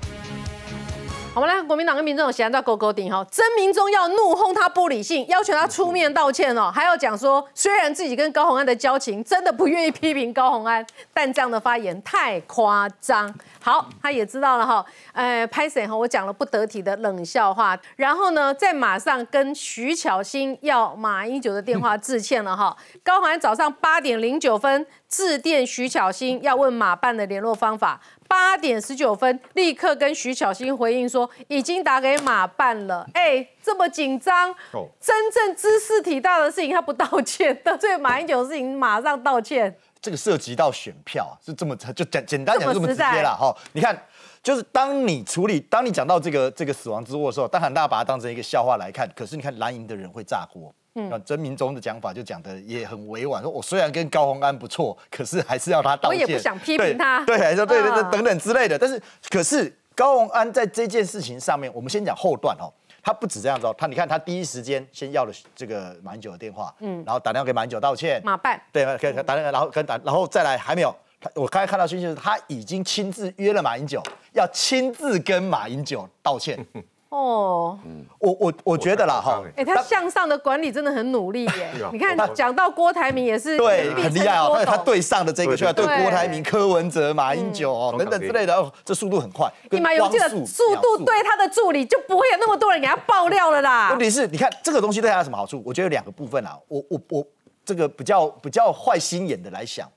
[1.35, 13.35] 我们来，国民党跟民众喜欢到勾勾顶哈，真民众要怒轰他不理性，要求他出面道歉哦，还要讲说，虽然自己跟高红安的交情真的不愿意批评高红安，但这样的发言太夸张。
[13.65, 22.77] 好，他也知道了哈，呃，拍谁哈，我讲了不得体的冷笑话，然后呢，再马上跟徐巧芯要马英九的电话致歉了哈。
[23.03, 27.99] 高虹安早上八点零九分致电徐巧芯，要问马办的联络方法。
[28.27, 33.07] 八点十九分，立刻跟徐巧芯回应说，已经打给马办了。
[33.13, 34.53] 哎，这么紧张，
[34.99, 39.75] 真正知识体大的事情他不道歉，得罪马英九的事情马上道歉。
[40.05, 43.51] 这个涉及到选票，是这么就简简单讲这么直接了哈。
[43.73, 43.99] 你看，
[44.43, 49.09] 就是当你处理，当你讲到这个这个死亡之握的时候，当然大家把它当成一个笑话来看。
[49.15, 50.71] 可是你看蓝营的人会炸锅。
[51.09, 56.21] 那曾明忠的讲法就讲的也很委婉，说我虽然跟高鸿安不错，可是还是要他道歉。
[56.21, 58.77] 我也不想批评他，对，说对对对等等之类的。
[58.77, 62.71] 但是可是高鸿安在这件事情上面，我们先讲后段哦，
[63.05, 68.59] 他不止这样子哦，他你看他第一时间先要了这个马英九的电话，嗯，然后打电话给马英九道歉，马办。
[68.71, 74.01] 对，跟打电话，然后跟打，然后再来还没有，他我刚才看到讯息是他已经亲自约了马英九，
[74.33, 76.57] 要亲自跟马英九道歉。
[77.09, 81.71] 哦，嗯我我我觉得啦哈，哎，他向上的管理真的很努力耶。
[81.93, 84.61] 你看讲到郭台铭也是对，很厉害哦。
[84.65, 89.49] 他对上的这个，就要对郭台铭、柯文哲、马英九哦等等之类的，哦，这速度很快。
[89.71, 93.91] 你马永记的速度对他的助理就不会有那么多人给他爆料了啦。
[93.91, 95.61] 问题是，你看这个东西对他有什么好处？
[95.65, 96.57] 我觉得有两个部分啊。
[96.67, 97.25] 我我我
[97.63, 99.89] 这个比较比较坏心眼的来想，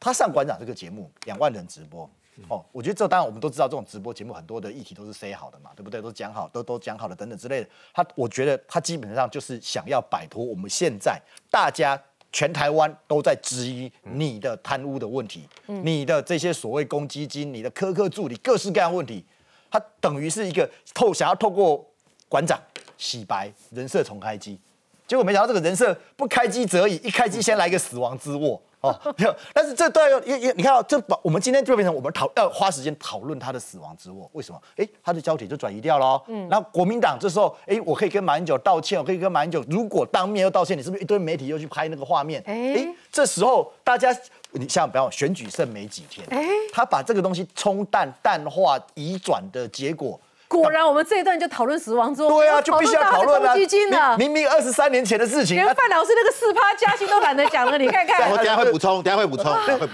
[0.00, 2.10] 他上馆长这个节目，两万人直播。
[2.48, 6.00] 哦，我觉得这当然我们都知道，这种直播节目很多的议题都是 say 好的嘛，对不对？
[6.00, 7.68] 都讲好，都都讲好了等等之类的。
[7.92, 11.20] 他我觉得他基本上就是想要摆脱我们现在
[11.50, 19.24] 大家全台湾都在质疑你的贪污的问题，你的这些所谓公积金、你的苛刻助理各式各样问题，
[19.70, 21.84] 他等于是一个透想要透过
[22.28, 22.60] 馆长
[22.96, 24.60] 洗白人设重开机，
[25.06, 28.60] 结果没想到这个人设不开机则已，一开机先来一个死亡之握。
[28.80, 34.60] 哦，没有，但是这都要也也，你看到这把我们今天就变成我们讨要花时间讨论他的死亡之握，为什么？
[34.76, 36.22] 哎，他的焦点就转移掉了。
[36.28, 42.42] 嗯，然后国民党这时候，哎，我可以跟马英九道歉，我可以跟马英九，如果当面又道歉，你是不是一堆媒体又去拍那个画面？
[42.46, 44.16] 哎，这时候大家，
[44.52, 50.18] 你像比方选举剩没几天，哎，他把这个东西冲淡、淡化、移转的结果。
[50.48, 54.16] 果然，我们这一段就讨论死亡之后，对啊，就必须要讨论基金了。
[54.16, 57.76] 明明二十三年前的事情，连范老师那个四趴加薪都懒得讲了。
[57.76, 59.44] 你看看，我 等下会补充，等下会补充。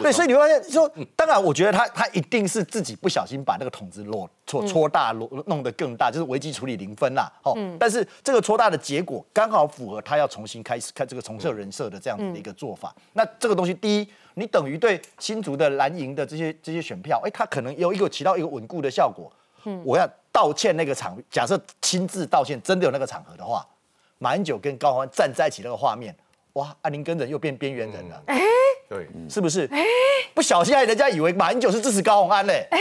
[0.00, 7.30] 对，所以你会发现，说，当然，我觉得他他一定是自己不小心把那个桶子落戳戳大，弄弄得更大，就是危机处理零分啦。
[7.42, 12.94] 哦，但是这个戳大的结果刚好符合他要重新开始看这个重设人设的这样子的一个做法。
[13.14, 19.32] 那这个东西，第一，你等于对新竹的蓝营的这些这些选票，哎，他可能有一个起到一个稳固的效果。
[19.64, 20.08] 嗯，我要。
[20.34, 23.64] 道歉那个场，假设亲自道歉真的有那个场合的话，
[24.18, 26.12] 马英九跟高欢站在一起那个画面，
[26.54, 28.40] 哇，阿林跟人又变边缘人了，哎，
[28.88, 29.68] 对，是不是？
[29.70, 29.84] 哎，
[30.34, 32.78] 不小心害人家以为马英九是支持高鸿安嘞，哎，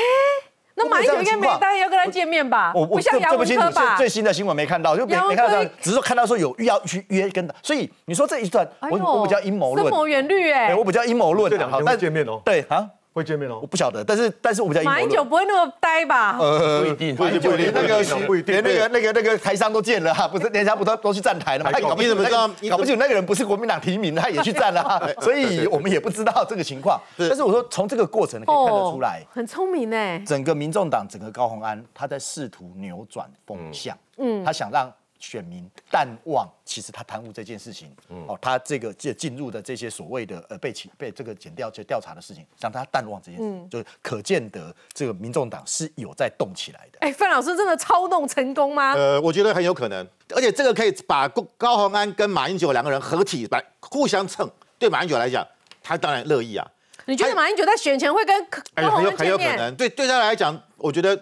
[0.73, 2.73] 那马英九应该没当然要跟他见面吧？
[2.75, 3.97] 我不像杨文科吧？
[3.97, 12.89] 最新的新闻没看到，就没没看到，只是看到说有要去约跟他，所以你说这一段，我我比较阴谋论，深谋远虑哎，我比较阴谋论，这两天会见面哦，对啊。
[13.13, 16.36] 会见面哦，我不晓得，但是但是我比较阴谋马英九不会那么呆吧？
[16.39, 21.72] 呃，不一定不一定，不一定，那个不一定连那个那个那个台商都见了哈，不是连他不都都去站台了吗？
[21.72, 26.99] 他搞不清楚那个搞不清楚那个人不是国民党提名，他也去站了哈，所以我们也不知道这个情况。
[27.16, 30.20] 但是我说从这个过程可以看得出来，很聪明呢。
[30.26, 34.91] 整个民众党，整个高鸿安，他在试图扭转风向，嗯，他想让。
[35.20, 37.95] 选民淡忘，其实他贪污这件事情，
[38.27, 46.97] 哦，他这个进进入的这些所谓的呃被起被这个检调去调查的事情，让他淡忘这件事，就是可见得这个民众党是有在动起来的。
[47.01, 48.93] 哎，范老师真的操弄成功吗？
[48.93, 55.47] 呃，我觉得很有可能，而且这个可以把高高鸿安跟马英九两个人合体来互相蹭，对马英九来讲，
[55.83, 56.67] 他当然乐意啊。
[57.05, 61.21] 你觉得马英九在选前会跟高鸿安很有可能，对对他来讲，我觉得。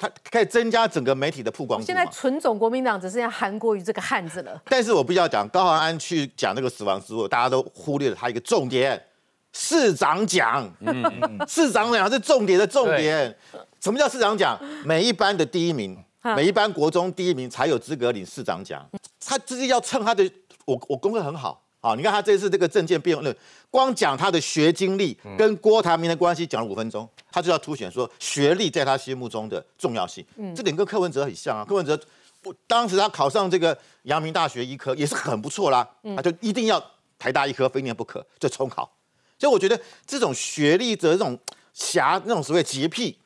[0.00, 1.84] 他可以增加整个媒体的曝光度。
[1.84, 4.58] 现在纯种国民党只剩下韩国瑜这个汉子了。
[4.64, 8.98] 但是我必须要讲，高鸿安去讲那个死亡之后，大家都忽略了他一个重点——
[9.52, 10.66] 市长奖。
[10.80, 11.04] 嗯，
[11.46, 13.36] 市长奖是重点的重点。
[13.78, 14.58] 什么叫市长奖？
[14.86, 16.02] 每一班的第一名，
[16.34, 18.88] 每一班国中第一名才有资格领市长奖。
[19.22, 20.24] 他自己要蹭他的，
[20.64, 21.62] 我我功课很好。
[21.80, 23.34] 啊，你看他这次这个证件辩论，
[23.70, 30.24] 光讲他的学经历跟郭台铭的关系讲了五分钟，他就要凸显说学历在他心目中的重要性。
[30.36, 31.64] 嗯，这点跟柯文哲很像啊。
[31.66, 31.98] 柯文哲，
[32.44, 36.82] 我当时他考上这个阳明大学医科也是很不错啦，他就一定要
[37.18, 38.90] 台大医科非念不可，就重考。
[39.38, 41.38] 所以我觉得这种学历的这种
[41.72, 43.16] 狭那种所谓洁癖，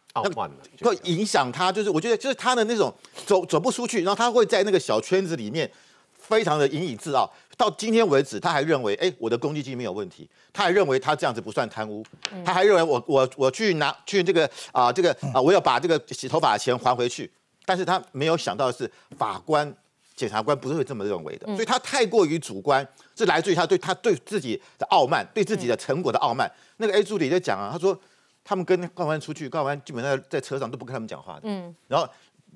[0.81, 2.95] 会影响他，就是我觉得就是他的那种
[3.27, 5.69] 走走不出去，然后他会在那个小圈子里面
[6.13, 7.29] 非常的引以自傲。
[7.57, 10.29] 到今天为止，他还认为，哎，我的公积金没有问题。
[10.53, 12.05] 他还认为他这样子不算贪污。
[12.45, 17.31] 他还认为我我我去拿去这个啊这个啊，我要把这个洗头发的钱还回去。
[17.65, 19.73] 但是他没有想到的是，法官、
[20.15, 21.47] 检察官不是会这么认为的。
[21.55, 22.87] 所以他太过于主观，
[23.17, 26.51] 是来自于他对他对自己的傲慢，对自己的成果的傲慢。
[26.79, 27.99] 那个 A 助理在讲啊，他说
[28.45, 31.43] 他们跟高官出去，高官基本上在车上都不跟他们讲话的。
[31.45, 31.75] 嗯。
[31.89, 32.09] 然后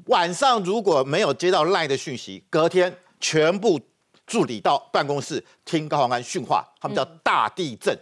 [0.07, 3.81] 晚上如果没有接到赖的讯息，隔天全部。
[4.29, 7.93] 助理到办公室听高鸿安训话，他们叫大地震，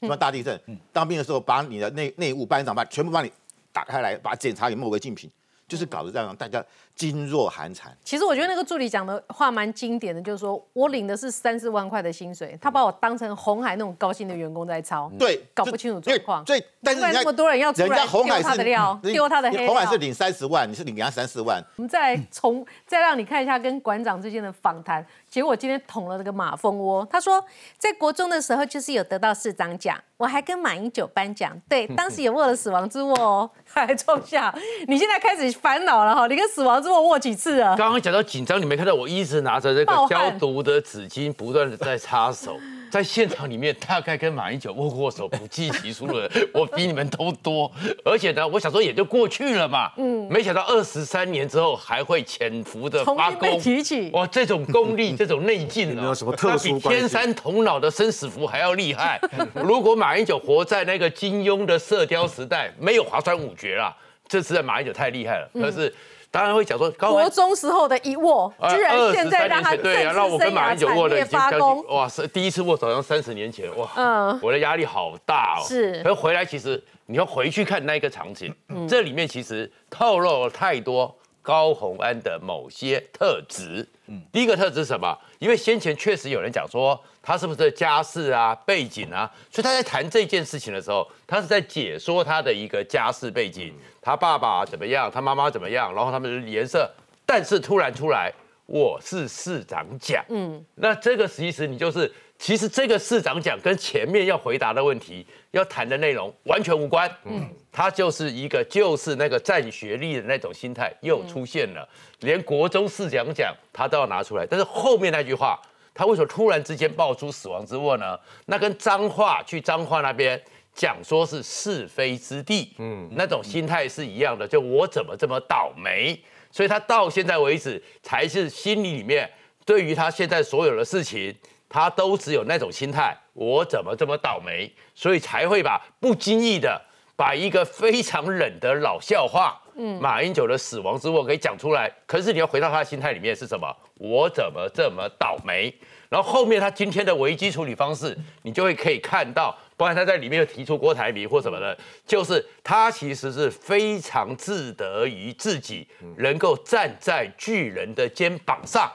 [0.00, 0.60] 什么大地震？
[0.92, 3.32] 当兵的时候把你的内内务班长把全部帮你
[3.72, 5.30] 打开来，把检查有没为净品，
[5.68, 6.62] 就是搞得这样大家。
[6.96, 7.94] 噤若寒蝉。
[8.02, 16.46] 其实我觉得那个助理讲的话蛮经典的，就是说我领的是三四万块的薪水，他把我当成红海那种高薪的员工在操，对，搞不清楚状况。
[16.46, 19.66] 所以，但是那么多人要出来丢他的料，丢他的黑料。
[19.66, 21.62] 红海是领三十万，你是领人家三四万。
[21.76, 27.06] 我们再从再让你看一下跟馆长之间的访谈，结果今天捅了这个马蜂窝。
[27.08, 27.44] 他说，
[27.78, 34.52] 在国中的时候就是有得到市长奖，我还跟马英九颁奖，对， 当时也握了死亡之握哦，还冲下。
[34.88, 36.86] 你现在开始烦恼了哈，你跟死亡之。
[36.86, 37.74] 握握几次啊？
[37.76, 42.56] 刚刚讲到紧张，你没看到我一直拿着这个消毒的纸巾，不断的在擦手。
[42.90, 46.30] 在现场里面，大概跟马英九握过手不计其数了。
[46.52, 47.70] 我比你们都多，
[48.04, 49.90] 而且呢，我想说也就过去了嘛。
[49.96, 59.20] 嗯，没想到二十三年之后还会潜伏的发功，提起哇，这种功力， 这种内劲有什么特殊比天山童姥的生死符还要厉害。
[59.54, 63.94] 如果马英九活在那个金庸的射雕时代，没有划船五绝啦，
[64.28, 65.50] 这次的马英九太厉害了。
[65.54, 65.92] 可是。
[66.30, 75.64] 当然会讲说，国中时候的一握，居然现在让他对啊，让我跟马英九握了已经将近哇，是第一次握手，像三十年前哇，嗯，我的压力好大哦。
[75.66, 78.54] 是，可是回来其实你要回去看那一个场景，
[78.88, 83.88] 这里面其实透露了太多高洪安的某些特质。
[84.08, 85.16] 嗯，第一个特质是什么？
[85.38, 93.74] 因为先前确实有人讲说他是不是家世啊、背景啊，所以他在谈这件事情的时候，他是在解说他的一个家世背景。
[94.00, 95.10] 他爸爸怎么样？
[95.12, 95.92] 他妈妈怎么样？
[95.92, 96.88] 然后他们的颜色，
[97.26, 98.32] 但是突然出来，
[98.66, 100.24] 我是市长奖。
[100.28, 102.08] 嗯，那这个其实你就是，
[102.38, 107.10] 其实这个市长奖跟前面要回答的问题、要谈的内容完全无关。
[107.24, 111.88] 嗯，他就是一个就是那个占学历的那种心态又出现了，
[112.20, 114.46] 连国中市长奖他都要拿出来。
[114.48, 115.60] 但是后面那句话，
[115.96, 118.18] 他为什么突然之间爆出死亡之握呢？
[118.44, 120.40] 那跟脏话去脏话那边。
[120.78, 129.26] 讲说是是非之地，嗯，那种心态是一样的，就我怎么这么倒霉，所以他到现在为止才是心里里面
[129.64, 131.34] 对于他现在所有的事情，
[131.66, 136.78] 他都只有那种心态，我怎么这么倒霉，所以才会把不经意的
[137.16, 141.92] 把一个非常冷的老笑话，嗯，马英九的死亡之握给讲出来。
[142.06, 143.74] 可是你要回到他的心态里面是什么？
[143.98, 145.74] 我怎么这么倒霉？
[146.08, 149.56] 然后后面他今天的危机处理方式，你就会可以看到。
[149.76, 158.90] 不然他在里面又提出郭台铭或什么的，就是他其实是非常自得于自己能够站在巨人的肩膀上，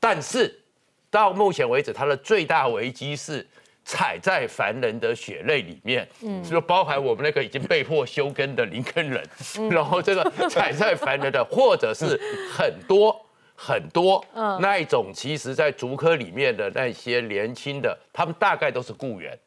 [0.00, 0.62] 但是
[1.10, 3.46] 到目前为止，他的最大危机是
[3.84, 9.22] 踩在凡人的血泪里面，嗯就包含我们那个已经被迫休耕的林根人，
[9.70, 12.18] 然后这个踩在凡人的， 或者是
[12.50, 13.14] 很多
[13.54, 19.38] 很多嗯那一种，其实在竹科里面的那些年轻的，他们大概都是雇员，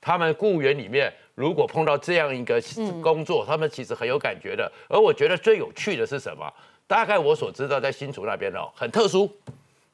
[0.00, 2.60] 他们雇员里面如果碰到这样一个
[3.02, 4.70] 工作，他们其实很有感觉的。
[4.88, 6.52] 而我觉得最有趣的是什么？
[6.88, 9.30] 大概我所知道，在新竹那边哦，很特殊，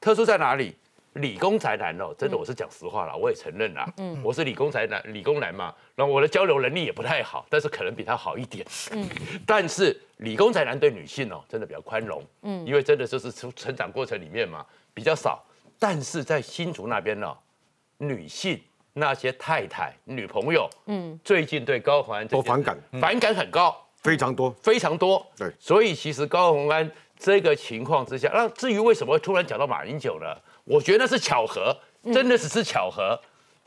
[0.01, 0.75] 特殊在哪里？
[1.15, 8.67] 理工宅男哦，真的我是讲实话啦，我也承认啦，嗯我是理工宅男，理工男嘛，然后我的交流能力也不太好，但是可能比他好一点。
[8.93, 9.07] 嗯
[9.47, 15.45] 但是理工宅男对女性哦，真的比较宽容，嗯因为真的就是成成长过程里面嘛，比较少。
[15.79, 17.37] 但是在新竹那边呢、
[17.99, 18.59] 女性
[18.95, 25.27] 那些太太、女朋友，嗯最近对高宏安都反感，反感很高，非常多，非常多。
[25.37, 30.27] 对，所以其实高宏安这个情况之下，那至于为什么会突然讲到马英九呢？
[30.65, 31.77] 我觉得那是巧合，
[32.13, 33.19] 真的只是巧合。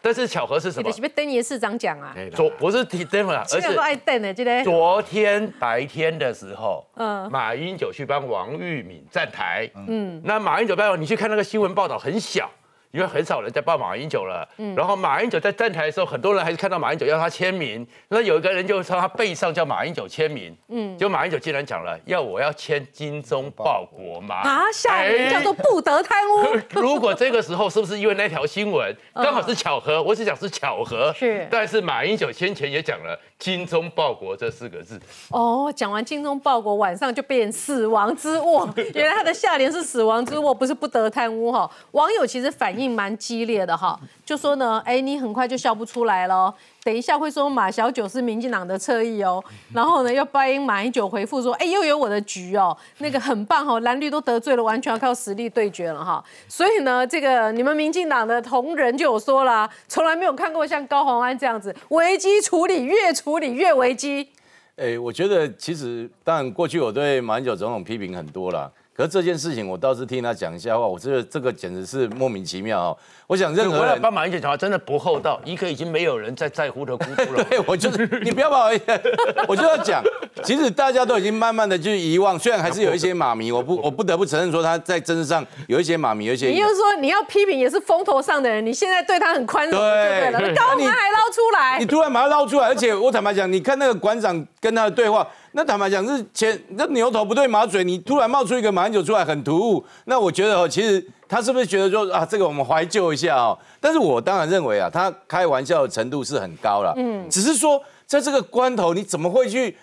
[0.01, 0.95] 但是巧合是什么你的？
[0.95, 2.15] 是被登爷市长讲啊？
[2.35, 4.63] 昨不是提邓了，而是爱是登的，这个。
[4.63, 12.47] 昨天白天的时候，嗯马英九去帮王玉敏站台，嗯那马英九办，你去看那个新闻报道很小，
[12.95, 14.47] 因为很少人在报马英九了。
[14.57, 14.73] 嗯。
[14.73, 20.97] 然后马英九在站台的时候，很多人还是看到马英九要他签名，那有一个人就从他背上叫马英九签名，嗯。
[20.97, 26.59] 就马英九竟然讲了要我要签精忠报国嘛，啊，下联叫做不得贪污。
[26.79, 29.23] 如果这个时候是不是因为那条新闻嗯。
[29.25, 30.01] 刚好是巧合？
[30.01, 31.45] 我只讲是巧合，是。
[31.51, 38.67] 但是马英九先前也讲了“精忠报国”这四个字，哦，讲完精忠报国，晚上就变死亡之握。
[38.95, 41.69] 原来他的下联是死亡之握，不是不得贪污哈。
[41.91, 46.53] 网友其实反应蛮激烈的哈，就说呢，哎，你很快就笑不出来了。
[46.83, 56.23] 等一下会说马小九是民进党的侧翼哦，然后呢又帮马英九回复说，哎，又有我的局哦，那个很棒哦，蓝绿都得罪了，完全要靠实力对决了哈。
[56.47, 64.29] 所以呢，这个你们民进党的同仁就有说啦，从来没有看过像高虹安这样子危机处理越处理越危机。
[64.75, 72.97] 哎，我觉得其实当然过去我对马英九总统批评很多啦，可是这件事情我倒是听他讲一下话，我觉得这个简直是莫名其妙哦。
[73.27, 77.43] 我想任何人帮马英九讲话，真的不厚道，一个已经没有人在在乎的姑姑了。
[77.49, 78.71] 对，我就是你不要把我，
[79.49, 80.01] 我就要讲，
[80.43, 91.85] 其实大家都已经慢慢的去遗忘，虽然还是有一些马迷，我不我不得不承认说他在政治上有一些马迷，有一些你又说你要批评也是风头上的人，你现在对他很宽容就对了，对高虹安还捞出来你。
[91.85, 95.27] 突然把他捞出来，而且我坦白讲，你看那个馆长跟他的对话，
[95.57, 99.81] 那坦白讲是前那牛头不对马嘴，你突然冒出一个马英九出来，很突兀。
[100.03, 103.57] 那我觉得哦，其实他是不是觉得说啊，这个我们怀旧一下哦？
[103.79, 109.73] 但是我当然认为啊，他开玩笑的程度是很高了，嗯，只是说在这个关头，你怎么会去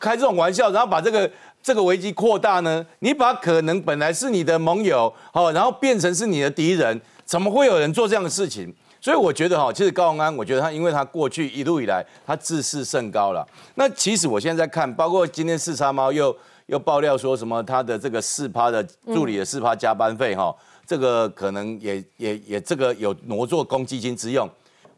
[0.00, 1.30] 开这种玩笑，然后把这个
[1.62, 2.84] 这个危机扩大呢？
[2.98, 8.74] 你把可能本来是你的盟友，哦，然后变成是你的敌人，怎么会有人做这样的事情？
[9.00, 13.46] 所以我觉得哈，其实高鸿安，我觉得他因为他过去一路以来他自视甚高了。
[13.76, 16.36] 那其实我现在在看，包括今天四叉猫又
[16.66, 20.54] 又爆料说什么他的这个四趴的助理的四趴加班费哈，
[20.86, 24.48] 这个可能也也也这个有挪作公积金之用。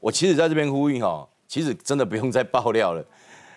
[0.00, 3.04] 我其实在这边呼吁哈，其实真的不用再爆料了。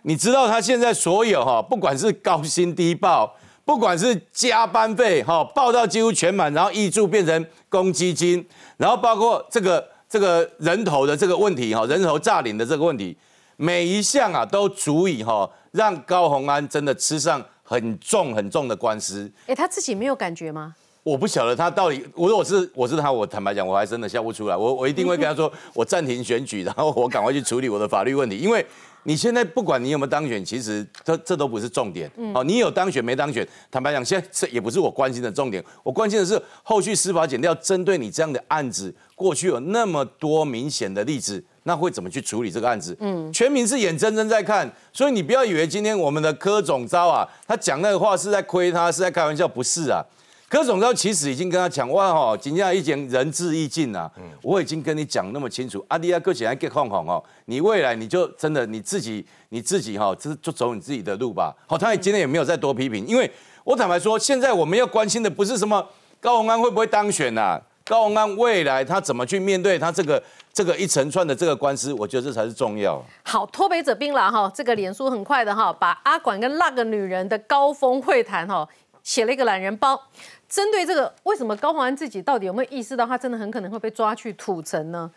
[0.03, 3.35] 你知道他现在所有哈，不管是高薪低报，
[3.65, 9.83] 不管是加班费哈，报到几乎全满，然后挹注变成公积金，然后包括这个
[10.15, 13.17] 这个人头的这个问题哈，人头诈领的这个问题，
[13.57, 19.29] 每一项啊都足以哈让高鸿安真的吃上很重很重的官司。
[19.47, 20.73] 哎，他自己没有感觉吗？
[21.03, 24.55] 我不晓得他到底，我说我是我是他，我坦白讲，我还真的笑不出来。
[24.55, 28.65] 我我一定会跟他说，我暂停选举，然后我赶快去处理我的法律问题，因为
[29.07, 32.11] 你现在不管你有没有当选，其实这这都不是重点。
[32.17, 35.63] 嗯好，你有当选没当选，坦白讲，现在这也不是我关心的重点。
[35.83, 42.97] 我关心的是后续司法检调针对你这样的案子，过去有那么多明显的例子，那会怎么去处理这个案子？
[42.99, 50.03] 嗯，全民是眼睁睁在看，所以你不要以为今天我们的柯总招啊，他讲那个话是在亏他，是在开玩笑，不是啊。
[50.47, 54.09] 柯总召其实已经跟他讲，哇哈，今天已经仁至义尽啊，
[54.43, 61.53] 我已经跟你讲那么清楚，阿迪亚哥起来给晃晃哦，你未来你就真的你自己你自己哈，这就走你自己的路吧。
[61.67, 63.29] 好，他也今天也没有再多批评，因为
[63.63, 65.83] 我坦白说，现在我们要关心的不是什么
[66.21, 70.21] 高鸿安会不会当选呐、高鸿安未来他怎么去面对他这个
[70.53, 73.03] 这个一连串的这个官司，我觉得这才是重要。
[73.23, 78.67] 好，脱北者槟榔哈，这个脸书很快的哈，把阿管跟那个女人的高峰会谈哈
[79.05, 80.09] 写了一个懒人包。
[80.49, 85.09] 针对这个，为什么高鸿安自己到底有没有意识到他真的很可能会被抓去土城呢？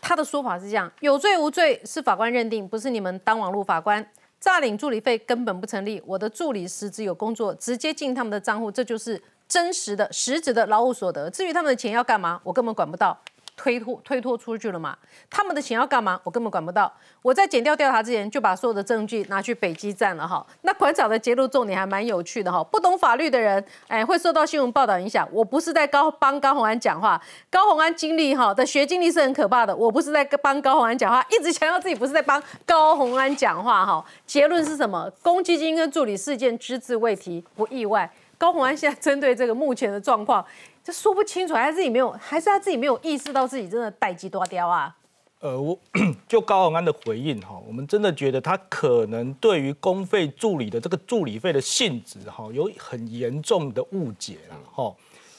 [0.00, 4.04] 他的说法是这样：有罪无罪是法官认定，不是你们当网络法官。
[4.40, 11.28] 诈领助理费根本不成立，我的助理实质有工作，直接进他们的账户，这就是真实的、实质的劳务所得。
[11.28, 13.18] 至于他们的钱要干嘛，我根本管不到。
[13.58, 14.96] 推脱推脱出去了嘛？
[15.28, 16.18] 他们的钱要干嘛？
[16.22, 16.90] 我根本管不到。
[17.20, 20.46] 我在检调调查之前就把所有的证据拿去北基站了哈。
[20.62, 22.62] 那馆长的揭露重点还蛮有趣的哈。
[22.62, 25.28] 不懂法律的人，哎，会受到新闻报道影响。
[25.32, 29.74] 我不是在高帮高红安讲话，高红安经历哈的学经历是很可怕的。
[29.74, 34.04] 我不是在帮高红安讲话，一直强调自己不是在帮高红安讲话哈。
[34.24, 35.10] 结论是什么？
[35.20, 38.08] 公积金跟助理事件只字未提，不意外。
[38.38, 40.42] 高红安现在针对这个目前的状况。
[40.82, 44.96] 这说不清楚，还是自己没有，还是他自己没有意识到自己真的待机多刁啊？
[45.40, 45.78] 呃，我
[46.26, 54.94] 就高宏安的回应哈，我们真的觉得他可能对于公费助理的这个助理费的性质哈，有很严重的误解了哈。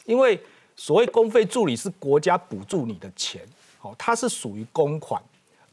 [0.05, 0.39] 因为
[0.75, 3.41] 所谓公费助理是国家补助你的钱，
[3.79, 5.19] 好，它是属于公款，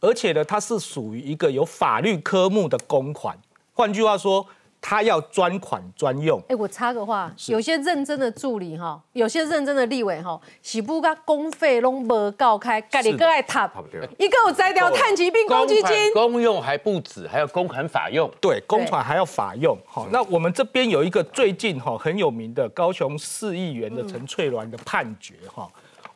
[0.01, 3.39] 而且呢，它是属于一个有法律科目的公款。
[3.74, 4.47] 换句话说。
[4.89, 6.41] 他要专款专用。
[6.49, 13.68] 哎，我插个话，有些认真的助理哈，有些认真的立委哈，喜不个公费拢无告开，家里个爱塔，
[14.16, 18.30] 一个有摘掉碳疾病公积金，公用还不止，还要公款法用。
[18.41, 19.76] 对，公款还要法用。
[19.84, 25.68] 好，那我们这边有一个最近哈很有名的高雄市议员的陈翠鸾的判决哈，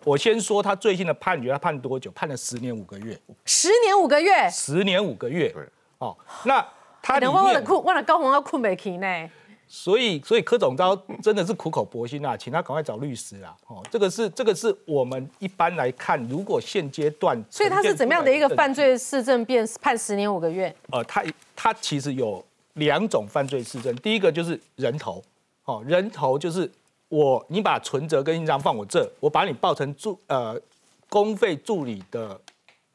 [0.04, 2.08] 我先说他最近的判决，他判多久？
[2.12, 3.18] 判了十年五个月。
[3.44, 4.48] 十年五个月。
[4.48, 5.48] 十年五个月。
[5.48, 5.64] 对。
[5.98, 6.64] 哦，那。
[7.02, 9.30] 他里面忘了困，忘了高红要困没起呢。
[9.72, 13.56] 所以，所以柯总招真的是苦口婆心啊，请他赶快找律师啊。
[13.68, 20.74] 哦，这个是这个是我们一般来看，如果现阶段，所以他是怎么样的一个犯罪事证，变判十年五个月？
[20.90, 21.24] 呃，他
[21.54, 25.22] 他其实有两种犯罪事证，第一个就是人头，
[25.66, 26.68] 哦，人头就是
[27.08, 30.60] 我你把存折跟印章放我这，我把你报成助呃
[31.08, 32.40] 公费助理的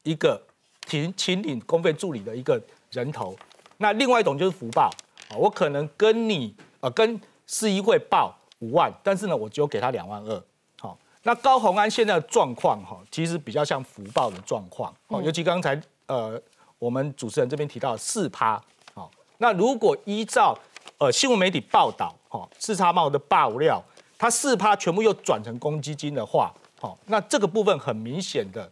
[0.02, 0.38] 一个
[0.84, 3.34] 请请领公费助理的一个人头。
[3.78, 4.90] 那另外一种就是福报
[5.30, 10.42] 啊，我可能跟你呃跟市议会报五万，但是呢，我只有给他两万二。
[10.80, 14.94] 好，那高鸿安现在的状况哈，其实比较像福报的状况。
[15.08, 16.40] 哦，尤其刚才呃
[16.78, 18.60] 我们主持人这边提到四趴。
[18.94, 20.58] 好，那如果依照
[20.98, 23.82] 呃新闻媒体报道，哈四叉帽的爆料，
[24.18, 28.70] 他四趴全部又转成公积金的话，好，那这个部分很明显的，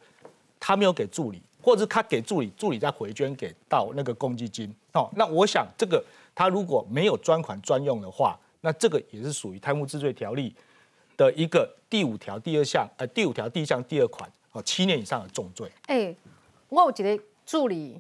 [0.59, 1.43] 他没有给助理。
[1.65, 5.09] 或者是他给助理，助理再回捐给到那个公积金哦。
[5.17, 6.05] 那我想这个
[6.35, 10.55] 他如果没有专款专用的话，那这个也是属于贪污治罪条例
[11.17, 15.73] 的一个第五条第二项，呃，第五条第一项第二款哦，七年以上的重罪。
[15.87, 16.15] 哎，
[16.69, 17.99] 我有一个助理，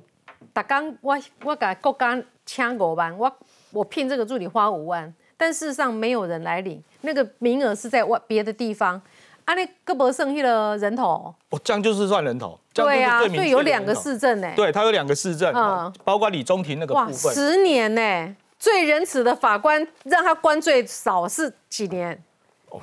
[0.52, 3.34] 打刚我我给国家请五万，我
[3.70, 9.00] 我聘这个助理花五万，但事实上没有人来领，那个名额是在外别的地方。
[9.45, 12.59] 啊，你胳膊剩下的人头，哦，这样就是算人头。
[12.72, 14.53] 对啊，所以有两个市政呢。
[14.57, 17.34] 对，他有两个市政，嗯，包括李中庭那个部分。
[17.34, 22.22] 十年呢，最仁慈的法官让他关最少是几年？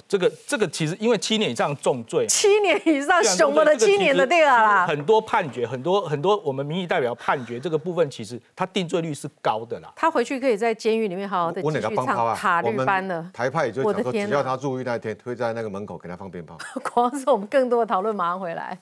[0.07, 4.85] 这个这个其实因为七年以上重罪，七年以上熊了的七年的对啦。
[4.87, 9.91] 很多判决，很多很多我们民意代表判决这个部分，其实他定罪率是高的啦。
[9.95, 13.25] 他回去可以在监狱里面好好的继续唱塔律班的。
[13.33, 16.57] 台派也就讲说，只要他入狱那天，会在那个门口给他放鞭炮。
[16.93, 18.77] 光是我们更多的讨论，马上回来。